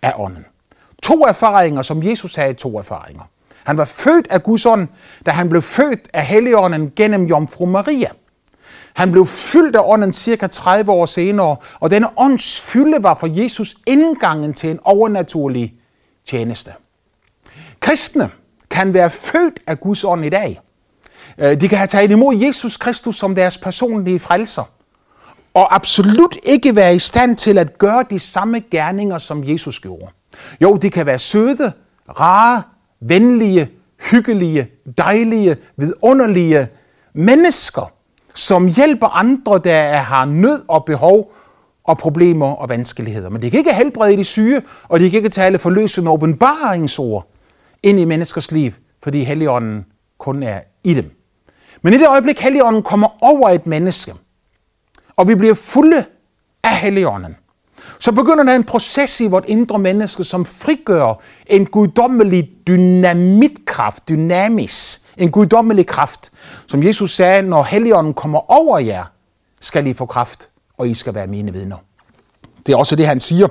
af 0.02 0.12
ånden. 0.16 0.46
To 1.02 1.24
erfaringer, 1.24 1.82
som 1.82 2.02
Jesus 2.02 2.34
havde 2.34 2.54
to 2.54 2.78
erfaringer. 2.78 3.22
Han 3.64 3.76
var 3.76 3.84
født 3.84 4.26
af 4.30 4.42
Guds 4.42 4.66
ånd, 4.66 4.88
da 5.26 5.30
han 5.30 5.48
blev 5.48 5.62
født 5.62 6.08
af 6.12 6.26
Helligånden 6.26 6.92
gennem 6.96 7.26
Jomfru 7.26 7.66
Maria. 7.66 8.08
Han 8.94 9.12
blev 9.12 9.26
fyldt 9.26 9.76
af 9.76 9.82
ånden 9.84 10.12
cirka 10.12 10.46
30 10.46 10.92
år 10.92 11.06
senere, 11.06 11.56
og 11.80 11.90
denne 11.90 12.08
ånds 12.16 12.60
fylde 12.60 13.02
var 13.02 13.14
for 13.14 13.42
Jesus 13.42 13.74
indgangen 13.86 14.54
til 14.54 14.70
en 14.70 14.80
overnaturlig 14.84 15.74
tjeneste. 16.26 16.72
Kristne 17.80 18.30
kan 18.70 18.94
være 18.94 19.10
født 19.10 19.60
af 19.66 19.80
Guds 19.80 20.04
ånd 20.04 20.24
i 20.24 20.28
dag. 20.28 20.60
Øh, 21.38 21.60
de 21.60 21.68
kan 21.68 21.78
have 21.78 21.86
taget 21.86 22.10
imod 22.10 22.36
Jesus 22.36 22.76
Kristus 22.76 23.16
som 23.16 23.34
deres 23.34 23.58
personlige 23.58 24.20
frelser. 24.20 24.70
Og 25.54 25.74
absolut 25.74 26.36
ikke 26.42 26.76
være 26.76 26.94
i 26.94 26.98
stand 26.98 27.36
til 27.36 27.58
at 27.58 27.78
gøre 27.78 28.04
de 28.10 28.18
samme 28.18 28.60
gerninger, 28.70 29.18
som 29.18 29.44
Jesus 29.44 29.80
gjorde. 29.80 30.06
Jo, 30.60 30.76
de 30.76 30.90
kan 30.90 31.06
være 31.06 31.18
søde, 31.18 31.72
rare, 32.20 32.62
venlige, 33.00 33.70
hyggelige, 34.10 34.68
dejlige, 34.98 35.56
vidunderlige 35.76 36.68
mennesker, 37.12 37.92
som 38.34 38.66
hjælper 38.68 39.06
andre, 39.06 39.58
der 39.64 39.96
har 39.96 40.24
nød 40.24 40.62
og 40.68 40.84
behov 40.84 41.32
og 41.84 41.98
problemer 41.98 42.52
og 42.52 42.68
vanskeligheder. 42.68 43.30
Men 43.30 43.42
de 43.42 43.50
kan 43.50 43.58
ikke 43.58 43.74
helbrede 43.74 44.16
de 44.16 44.24
syge, 44.24 44.62
og 44.88 45.00
de 45.00 45.10
kan 45.10 45.16
ikke 45.16 45.28
tale 45.28 45.58
forløsende 45.58 46.10
åbenbaringsord 46.10 47.28
ind 47.82 48.00
i 48.00 48.04
menneskers 48.04 48.52
liv, 48.52 48.72
fordi 49.02 49.24
Helligånden 49.24 49.86
kun 50.18 50.42
er 50.42 50.60
i 50.84 50.94
dem. 50.94 51.10
Men 51.82 51.94
i 51.94 51.98
det 51.98 52.08
øjeblik, 52.08 52.40
Helligånden 52.40 52.82
kommer 52.82 53.24
over 53.24 53.48
et 53.48 53.66
menneske, 53.66 54.14
og 55.16 55.28
vi 55.28 55.34
bliver 55.34 55.54
fulde 55.54 56.04
af 56.62 56.76
Helligånden, 56.76 57.36
så 58.04 58.12
begynder 58.12 58.44
der 58.44 58.54
en 58.54 58.64
proces 58.64 59.20
i 59.20 59.26
vort 59.26 59.44
indre 59.46 59.78
menneske, 59.78 60.24
som 60.24 60.44
frigør 60.44 61.14
en 61.46 61.66
guddommelig 61.66 62.50
dynamitkraft, 62.66 64.08
dynamis, 64.08 65.02
en 65.16 65.30
guddommelig 65.30 65.86
kraft, 65.86 66.32
som 66.66 66.82
Jesus 66.82 67.14
sagde, 67.14 67.42
når 67.42 67.62
Helligånden 67.62 68.14
kommer 68.14 68.50
over 68.50 68.78
jer, 68.78 69.04
skal 69.60 69.86
I 69.86 69.92
få 69.92 70.06
kraft, 70.06 70.48
og 70.78 70.88
I 70.88 70.94
skal 70.94 71.14
være 71.14 71.26
mine 71.26 71.52
vidner. 71.52 71.76
Det 72.66 72.72
er 72.72 72.76
også 72.76 72.96
det, 72.96 73.06
han 73.06 73.20
siger 73.20 73.48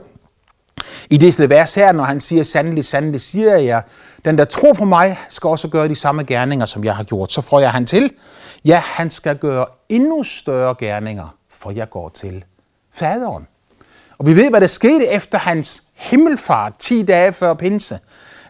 i 1.09 1.17
det 1.17 1.49
vers 1.49 1.75
her, 1.75 1.91
når 1.91 2.03
han 2.03 2.19
siger, 2.19 2.43
sandelig, 2.43 2.85
sandelig 2.85 3.21
siger 3.21 3.57
jeg, 3.57 3.83
den 4.25 4.37
der 4.37 4.45
tror 4.45 4.73
på 4.73 4.85
mig, 4.85 5.17
skal 5.29 5.47
også 5.47 5.67
gøre 5.67 5.87
de 5.87 5.95
samme 5.95 6.23
gerninger, 6.23 6.65
som 6.65 6.83
jeg 6.83 6.95
har 6.95 7.03
gjort. 7.03 7.31
Så 7.31 7.41
får 7.41 7.59
jeg 7.59 7.71
han 7.71 7.85
til, 7.85 8.11
ja, 8.65 8.81
han 8.85 9.09
skal 9.09 9.37
gøre 9.37 9.65
endnu 9.89 10.23
større 10.23 10.75
gerninger, 10.79 11.35
for 11.49 11.71
jeg 11.71 11.89
går 11.89 12.09
til 12.09 12.43
faderen. 12.91 13.47
Og 14.23 14.29
vi 14.29 14.35
ved, 14.35 14.49
hvad 14.49 14.61
der 14.61 14.67
skete 14.67 15.07
efter 15.07 15.37
hans 15.37 15.83
himmelfart 15.93 16.73
10 16.79 17.03
dage 17.03 17.33
før 17.33 17.53
pinse. 17.53 17.99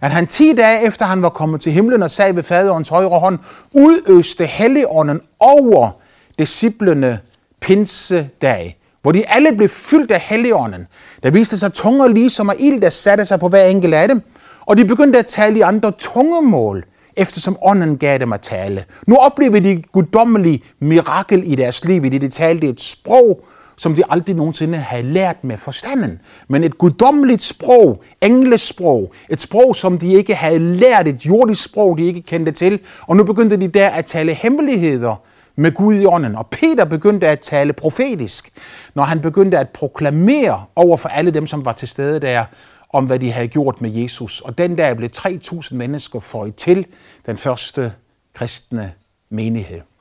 At 0.02 0.12
han 0.12 0.28
10 0.28 0.54
dage 0.54 0.88
efter 0.88 1.06
han 1.06 1.22
var 1.22 1.30
kommet 1.30 1.62
til 1.62 1.72
himlen 1.72 2.04
og 2.04 2.12
sad 2.12 2.34
ved 2.34 2.44
faderens 2.44 2.90
højre 2.90 3.20
hånd, 3.20 3.40
udøste 3.72 4.46
helligånden 4.46 5.22
over 5.40 5.92
disciplene 6.40 7.20
pinsedag, 7.62 8.78
hvor 9.02 9.12
de 9.12 9.30
alle 9.30 9.56
blev 9.58 9.70
fyldt 9.70 10.12
af 10.12 10.20
helligånden. 10.20 10.88
Der 11.24 11.32
viste 11.32 11.60
sig 11.60 11.74
tunger 11.74 12.08
lige 12.08 12.30
som 12.30 12.50
af 12.50 12.56
ild, 12.60 12.82
der 12.82 12.90
satte 12.90 13.26
sig 13.26 13.40
på 13.40 13.50
hver 13.50 13.66
enkelt 13.66 13.94
af 13.94 14.08
dem, 14.08 14.22
og 14.66 14.78
de 14.78 14.86
begyndte 14.86 15.20
at 15.20 15.26
tale 15.26 15.58
i 15.58 15.62
andre 15.62 15.92
tungemål, 15.92 16.86
eftersom 17.18 17.58
ånden 17.62 17.98
gav 17.98 18.18
dem 18.18 18.34
at 18.34 18.42
tale. 18.42 18.86
Nu 19.08 19.16
oplever 19.16 19.60
de 19.60 19.84
guddommelige 19.92 20.64
mirakel 20.80 21.52
i 21.52 21.56
deres 21.56 21.86
liv, 21.86 22.06
i 22.06 22.10
det 22.10 22.22
de 22.22 22.28
talte 22.28 22.68
et 22.68 22.82
sprog, 22.82 23.46
som 23.84 23.96
de 23.96 24.04
aldrig 24.10 24.36
nogensinde 24.36 24.78
havde 24.78 25.04
lært 25.04 25.44
med 25.44 25.58
forstanden. 25.58 26.22
Men 26.48 26.64
et 26.64 26.78
guddommeligt 26.78 27.44
sprog, 27.44 28.04
englesprog, 28.22 29.14
et 29.30 29.42
sprog, 29.42 29.76
som 29.76 29.98
de 29.98 30.14
ikke 30.14 30.36
havde 30.36 30.60
lært, 30.60 31.08
et 31.08 31.26
jordisk 31.26 31.64
sprog, 31.64 31.98
de 31.98 32.04
ikke 32.04 32.22
kendte 32.22 32.52
til. 32.52 32.80
Og 33.02 33.18
nu 33.18 33.24
begyndte 33.24 33.58
de 33.58 33.68
der 33.68 33.90
at 33.90 34.06
tale 34.06 34.34
hemmeligheder 34.34 35.16
med 35.56 35.72
Gud 35.72 35.96
i 35.96 36.06
ånden. 36.06 36.36
Og 36.36 36.48
Peter 36.48 36.86
begyndte 36.86 37.28
at 37.28 37.40
tale 37.40 37.74
profetisk, 37.74 38.50
når 38.94 39.04
han 39.04 39.22
begyndte 39.22 39.58
at 39.60 39.70
proklamere 39.70 40.64
over 40.76 40.98
for 40.98 41.10
alle 41.10 41.32
dem, 41.32 41.48
som 41.48 41.66
var 41.66 41.72
til 41.72 41.88
stede 41.88 42.20
der, 42.20 42.46
om 42.90 43.06
hvad 43.06 43.20
de 43.20 43.32
havde 43.32 43.48
gjort 43.48 43.82
med 43.82 43.92
Jesus. 43.92 44.42
Og 44.42 44.58
den 44.58 44.76
dag 44.76 44.98
blev 44.98 45.10
3.000 45.16 45.76
mennesker 45.76 46.20
føjet 46.20 46.56
til 46.56 46.86
den 47.26 47.38
første 47.38 47.94
kristne 48.34 48.92
menighed. 49.30 49.93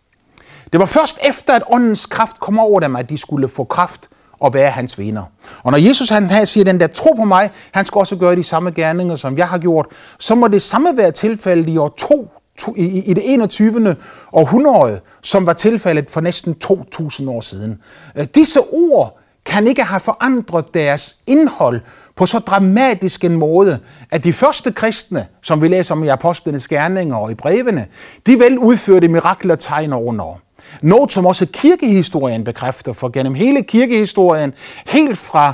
Det 0.73 0.81
var 0.81 0.87
først 0.87 1.19
efter, 1.29 1.55
at 1.55 1.63
åndens 1.71 2.07
kraft 2.07 2.41
kom 2.41 2.59
over 2.59 2.81
dem, 2.81 2.97
at 2.97 3.09
de 3.09 3.19
skulle 3.19 3.49
få 3.49 3.65
kraft 3.65 4.09
og 4.41 4.55
være 4.55 4.71
hans 4.71 4.99
venner. 4.99 5.23
Og 5.63 5.73
når 5.73 5.79
Jesus 5.79 6.09
han 6.09 6.31
her 6.31 6.45
siger, 6.45 6.65
den 6.65 6.81
der 6.81 6.87
tro 6.87 7.13
på 7.17 7.25
mig, 7.25 7.51
han 7.73 7.85
skal 7.85 7.99
også 7.99 8.17
gøre 8.17 8.37
de 8.37 8.45
samme 8.45 8.71
gerninger, 8.71 9.17
som 9.17 9.39
jeg 9.39 9.49
har 9.49 9.59
gjort, 9.59 9.87
så 10.19 10.35
må 10.35 10.49
det 10.49 10.63
samme 10.63 10.97
være 10.97 11.11
tilfældet 11.11 11.69
i 11.69 11.77
år 11.77 11.95
2, 11.99 12.29
i, 12.77 13.11
i 13.11 13.15
det 13.15 13.33
21. 13.33 13.97
århundrede, 14.33 15.01
som 15.23 15.47
var 15.47 15.53
tilfældet 15.53 16.11
for 16.11 16.21
næsten 16.21 16.57
2.000 16.65 17.31
år 17.31 17.41
siden. 17.41 17.79
Øh, 18.17 18.25
disse 18.35 18.61
ord 18.61 19.19
kan 19.45 19.67
ikke 19.67 19.83
have 19.83 20.01
forandret 20.01 20.75
deres 20.75 21.17
indhold 21.27 21.81
på 22.17 22.27
så 22.27 22.39
dramatisk 22.39 23.25
en 23.25 23.37
måde, 23.37 23.79
at 24.11 24.25
de 24.25 24.33
første 24.33 24.73
kristne, 24.73 25.27
som 25.43 25.63
vi 25.63 25.69
læser 25.69 25.95
om 25.95 26.05
i 26.05 26.09
apostlenes 26.09 26.69
gerninger 26.69 27.17
og 27.17 27.31
i 27.31 27.35
brevene, 27.35 27.87
de 28.27 28.39
vel 28.39 28.59
udførte 28.59 29.09
mirakler, 29.09 29.55
tegn 29.55 29.93
og 29.93 30.07
under. 30.07 30.41
Noget, 30.83 31.13
som 31.13 31.27
også 31.27 31.47
kirkehistorien 31.47 32.45
bekræfter, 32.45 32.93
for 32.93 33.09
gennem 33.09 33.35
hele 33.35 33.63
kirkehistorien, 33.63 34.55
helt 34.87 35.19
fra 35.19 35.53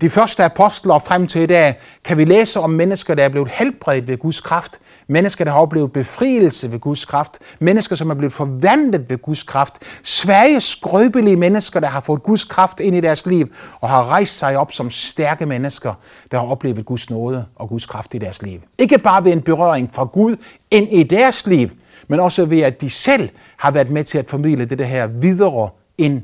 de 0.00 0.08
første 0.08 0.44
apostler 0.44 0.98
frem 0.98 1.26
til 1.26 1.40
i 1.40 1.46
dag, 1.46 1.74
kan 2.04 2.18
vi 2.18 2.24
læse 2.24 2.60
om 2.60 2.70
mennesker, 2.70 3.14
der 3.14 3.24
er 3.24 3.28
blevet 3.28 3.48
helbredt 3.48 4.06
ved 4.06 4.18
Guds 4.18 4.40
kraft, 4.40 4.78
mennesker, 5.06 5.44
der 5.44 5.52
har 5.52 5.60
oplevet 5.60 5.92
befrielse 5.92 6.72
ved 6.72 6.78
Guds 6.78 7.04
kraft, 7.04 7.38
mennesker, 7.58 7.96
som 7.96 8.10
er 8.10 8.14
blevet 8.14 8.32
forvandlet 8.32 9.10
ved 9.10 9.18
Guds 9.18 9.42
kraft, 9.42 9.74
svage, 10.02 10.60
skrøbelige 10.60 11.36
mennesker, 11.36 11.80
der 11.80 11.88
har 11.88 12.00
fået 12.00 12.22
Guds 12.22 12.44
kraft 12.44 12.80
ind 12.80 12.96
i 12.96 13.00
deres 13.00 13.26
liv, 13.26 13.46
og 13.80 13.88
har 13.88 14.04
rejst 14.08 14.38
sig 14.38 14.56
op 14.56 14.72
som 14.72 14.90
stærke 14.90 15.46
mennesker, 15.46 15.94
der 16.30 16.38
har 16.38 16.46
oplevet 16.46 16.86
Guds 16.86 17.10
nåde 17.10 17.44
og 17.56 17.68
Guds 17.68 17.86
kraft 17.86 18.14
i 18.14 18.18
deres 18.18 18.42
liv. 18.42 18.60
Ikke 18.78 18.98
bare 18.98 19.24
ved 19.24 19.32
en 19.32 19.42
berøring 19.42 19.90
fra 19.92 20.04
Gud 20.04 20.36
ind 20.70 20.92
i 20.92 21.02
deres 21.02 21.46
liv, 21.46 21.70
men 22.08 22.20
også 22.20 22.44
ved, 22.44 22.60
at 22.60 22.80
de 22.80 22.90
selv 22.90 23.30
har 23.56 23.70
været 23.70 23.90
med 23.90 24.04
til 24.04 24.18
at 24.18 24.28
formidle 24.28 24.64
det 24.64 24.86
her 24.86 25.06
videre 25.06 25.70
ind 25.98 26.22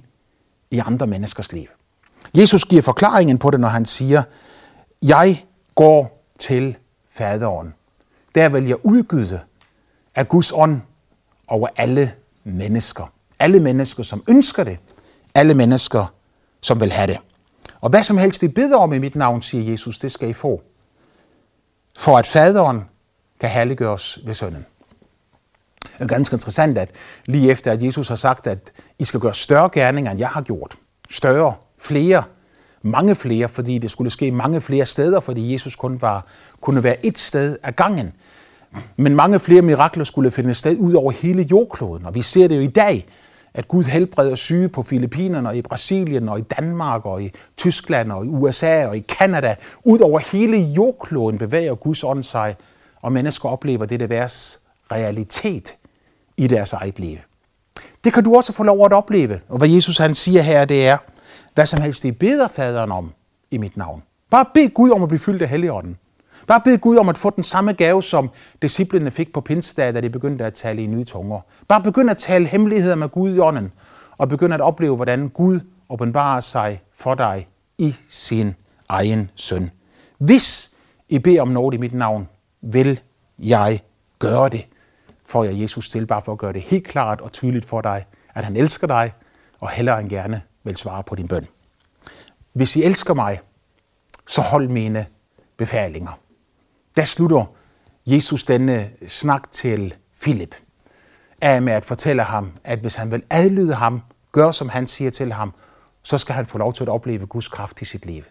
i 0.71 0.79
andre 0.79 1.07
menneskers 1.07 1.53
liv. 1.53 1.67
Jesus 2.35 2.65
giver 2.65 2.83
forklaringen 2.83 3.39
på 3.39 3.51
det, 3.51 3.61
når 3.61 3.69
han 3.69 3.87
siger, 3.87 4.23
jeg 5.03 5.45
går 5.75 6.25
til 6.39 6.77
faderen. 7.09 7.75
Der 8.35 8.49
vil 8.49 8.67
jeg 8.67 8.77
udgyde 8.83 9.41
af 10.15 10.29
Guds 10.29 10.53
ånd 10.55 10.81
over 11.49 11.69
alle 11.77 12.13
mennesker. 12.45 13.13
Alle 13.39 13.61
mennesker, 13.61 14.03
som 14.03 14.25
ønsker 14.29 14.65
det. 14.65 14.79
Alle 15.35 15.55
mennesker, 15.55 16.15
som 16.61 16.81
vil 16.81 16.93
have 16.93 17.07
det. 17.07 17.19
Og 17.81 17.91
hvad 17.91 18.03
som 18.03 18.19
helst 18.19 18.43
I 18.43 18.49
beder 18.49 18.77
om 18.77 18.93
i 18.93 18.99
mit 18.99 19.17
navn, 19.17 19.43
siger 19.43 19.71
Jesus, 19.71 19.99
det 19.99 20.13
skal 20.13 20.29
I 20.29 20.33
få. 20.33 20.63
For 21.97 22.19
at 22.19 22.27
faderen 22.27 22.85
kan 23.41 23.51
herliggøres 23.51 24.19
ved 24.27 24.35
sønnen 24.35 24.67
er 26.05 26.09
ganske 26.09 26.35
interessant, 26.35 26.79
at 26.79 26.91
lige 27.27 27.51
efter, 27.51 27.73
at 27.73 27.83
Jesus 27.83 28.09
har 28.09 28.17
sagt, 28.17 28.47
at 28.47 28.73
I 28.99 29.05
skal 29.05 29.21
gøre 29.21 29.35
større 29.35 29.71
gerninger, 29.73 30.11
end 30.11 30.21
jeg 30.21 30.29
har 30.29 30.43
gjort. 30.43 30.75
Større, 31.11 31.55
flere, 31.79 32.23
mange 32.83 33.15
flere, 33.15 33.49
fordi 33.49 33.79
det 33.79 33.91
skulle 33.91 34.11
ske 34.11 34.31
mange 34.31 34.61
flere 34.61 34.87
steder, 34.87 35.21
fordi 35.21 35.53
Jesus 35.53 35.77
kun 35.77 36.03
var, 36.03 36.27
kunne 36.61 36.83
være 36.83 37.07
et 37.07 37.19
sted 37.19 37.57
af 37.63 37.77
gangen. 37.77 38.13
Men 38.97 39.17
mange 39.17 39.41
flere 39.41 39.63
mirakler 39.63 40.05
skulle 40.05 40.31
finde 40.31 40.55
sted 40.55 40.77
ud 40.79 40.93
over 40.93 41.13
hele 41.13 41.43
jordkloden. 41.43 42.07
Og 42.07 42.15
vi 42.15 42.23
ser 42.23 42.49
det 42.49 42.57
jo 42.57 42.61
i 42.61 42.67
dag, 42.67 43.07
at 43.55 43.69
Gud 43.69 43.85
helbreder 43.85 44.35
syge 44.35 44.69
på 44.69 44.83
Filippinerne 44.83 45.49
og 45.49 45.57
i 45.57 45.63
Brasilien 45.63 46.29
og 46.29 46.39
i 46.39 46.43
Danmark 46.43 47.07
og 47.07 47.23
i 47.23 47.33
Tyskland 47.57 48.13
og 48.13 48.25
i 48.25 48.29
USA 48.29 48.87
og 48.87 48.97
i 48.97 49.01
Kanada. 49.01 49.57
Ud 49.85 49.99
over 49.99 50.19
hele 50.19 50.57
jordkloden 50.57 51.39
bevæger 51.39 51.75
Guds 51.75 52.05
ånd 52.05 52.23
sig, 52.23 52.57
og 53.03 53.13
mennesker 53.13 53.49
oplever 53.49 53.87
det 53.87 54.11
vers 54.11 54.61
realitet 54.93 55.75
i 56.37 56.47
deres 56.47 56.73
eget 56.73 56.99
liv. 56.99 57.19
Det 58.05 58.13
kan 58.13 58.25
du 58.25 58.37
også 58.37 58.53
få 58.53 58.63
lov 58.63 58.85
at 58.85 58.93
opleve. 58.93 59.41
Og 59.49 59.59
hvad 59.59 59.69
Jesus 59.69 59.99
han 59.99 60.15
siger 60.15 60.43
her, 60.43 60.65
det 60.65 60.89
er, 60.89 60.97
hvad 61.55 61.67
som 61.67 61.81
helst 61.81 62.05
I 62.05 62.13
beder 62.13 62.49
faderen 62.49 62.93
om 62.93 63.13
i 63.51 63.59
mit 63.59 63.77
navn. 63.77 64.03
Bare 64.31 64.45
bed 64.55 64.75
Gud 64.75 64.91
om 64.91 65.03
at 65.03 65.09
blive 65.09 65.21
fyldt 65.21 65.43
af 65.43 65.49
Helligånden. 65.49 65.97
Bare 66.47 66.61
bed 66.65 66.79
Gud 66.79 66.97
om 66.97 67.09
at 67.09 67.19
få 67.19 67.31
den 67.31 67.45
samme 67.45 67.73
gave, 67.73 68.03
som 68.03 68.31
disciplene 68.63 69.11
fik 69.11 69.33
på 69.33 69.41
pinsedag, 69.41 69.95
da 69.95 70.01
de 70.01 70.11
begyndte 70.11 70.45
at 70.45 70.55
tale 70.55 70.83
i 70.83 70.87
nye 70.87 71.05
tunger. 71.05 71.41
Bare 71.69 71.83
begynd 71.83 72.11
at 72.11 72.17
tale 72.17 72.47
hemmeligheder 72.47 72.95
med 72.95 73.09
Gud 73.09 73.35
i 73.35 73.39
ånden, 73.39 73.73
og 74.19 74.29
begynd 74.29 74.55
at 74.55 74.61
opleve, 74.61 74.97
hvordan 74.97 75.29
Gud 75.29 75.61
åbenbarer 75.89 76.41
sig 76.41 76.81
for 76.93 77.15
dig 77.15 77.49
i 77.79 77.95
sin 78.09 78.55
egen 78.89 79.31
søn. 79.35 79.71
Hvis 80.19 80.71
I 81.09 81.19
beder 81.19 81.43
om 81.43 81.49
noget 81.49 81.75
i 81.75 81.77
mit 81.77 81.95
navn, 81.95 82.29
vil 82.63 83.01
jeg 83.39 83.81
gøre 84.19 84.49
det 84.49 84.67
får 85.27 85.45
jeg 85.45 85.61
Jesus 85.61 85.91
til, 85.91 86.07
bare 86.07 86.23
for 86.23 86.33
at 86.33 86.39
gøre 86.39 86.53
det 86.53 86.63
helt 86.63 86.87
klart 86.87 87.21
og 87.21 87.33
tydeligt 87.33 87.65
for 87.65 87.81
dig, 87.81 88.07
at 88.35 88.45
han 88.45 88.57
elsker 88.57 88.87
dig, 88.87 89.13
og 89.61 89.71
hellere 89.71 90.01
end 90.01 90.11
gerne 90.11 90.43
vil 90.65 90.77
svare 90.77 91.03
på 91.03 91.15
din 91.15 91.29
bøn. 91.29 91.47
Hvis 92.53 92.77
I 92.77 92.83
elsker 92.83 93.15
mig, 93.15 93.41
så 94.27 94.41
hold 94.41 94.69
mine 94.69 95.07
befalinger. 95.57 96.21
Der 96.97 97.05
slutter 97.05 97.45
Jesus 98.07 98.45
denne 98.45 98.91
snak 99.07 99.53
til 99.53 99.95
Philip 100.23 100.55
af 101.41 101.63
med 101.63 101.73
at 101.73 101.85
fortælle 101.85 102.23
ham, 102.23 102.53
at 102.65 102.79
hvis 102.79 102.95
han 102.95 103.11
vil 103.11 103.23
adlyde 103.31 103.75
ham, 103.75 104.03
gør 104.33 104.51
som 104.51 104.69
han 104.69 104.87
siger 104.87 105.11
til 105.11 105.33
ham, 105.33 105.55
så 106.03 106.19
skal 106.19 106.35
han 106.35 106.47
få 106.47 106.59
lov 106.59 106.73
til 106.73 106.83
at 106.83 106.89
opleve 106.89 107.27
Guds 107.27 107.49
kraft 107.49 107.83
i 107.83 107.85
sit 107.85 108.07
liv. 108.07 108.23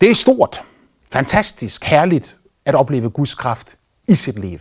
Det 0.00 0.10
er 0.10 0.14
stort, 0.14 0.64
fantastisk, 1.12 1.84
herligt 1.84 2.36
at 2.64 2.74
opleve 2.74 3.10
Guds 3.10 3.34
kraft 3.34 3.78
i 4.08 4.14
sit 4.14 4.38
liv. 4.38 4.58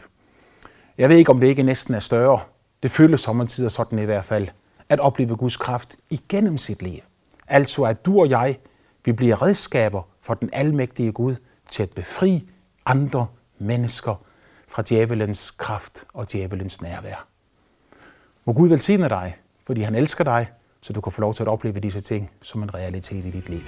Jeg 0.97 1.09
ved 1.09 1.17
ikke, 1.17 1.31
om 1.31 1.39
det 1.39 1.47
ikke 1.47 1.63
næsten 1.63 1.93
er 1.93 1.99
større. 1.99 2.39
Det 2.83 2.91
føles 2.91 3.21
sommetider 3.21 3.69
sådan 3.69 3.99
i 3.99 4.05
hvert 4.05 4.25
fald. 4.25 4.47
At 4.89 4.99
opleve 4.99 5.35
Guds 5.35 5.57
kraft 5.57 5.95
igennem 6.09 6.57
sit 6.57 6.81
liv. 6.81 6.99
Altså 7.47 7.83
at 7.83 8.05
du 8.05 8.19
og 8.19 8.29
jeg, 8.29 8.57
vi 9.05 9.11
bliver 9.11 9.41
redskaber 9.41 10.01
for 10.21 10.33
den 10.33 10.49
almægtige 10.53 11.11
Gud 11.11 11.35
til 11.71 11.83
at 11.83 11.89
befri 11.89 12.49
andre 12.85 13.27
mennesker 13.59 14.15
fra 14.67 14.83
djævelens 14.89 15.51
kraft 15.51 16.03
og 16.13 16.31
djævelens 16.31 16.81
nærvær. 16.81 17.27
Må 18.45 18.53
Gud 18.53 18.69
velsigne 18.69 19.09
dig, 19.09 19.37
fordi 19.65 19.81
han 19.81 19.95
elsker 19.95 20.23
dig, 20.23 20.47
så 20.81 20.93
du 20.93 21.01
kan 21.01 21.11
få 21.11 21.21
lov 21.21 21.33
til 21.33 21.43
at 21.43 21.47
opleve 21.47 21.79
disse 21.79 22.01
ting 22.01 22.31
som 22.41 22.63
en 22.63 22.73
realitet 22.73 23.25
i 23.25 23.31
dit 23.31 23.49
liv. 23.49 23.61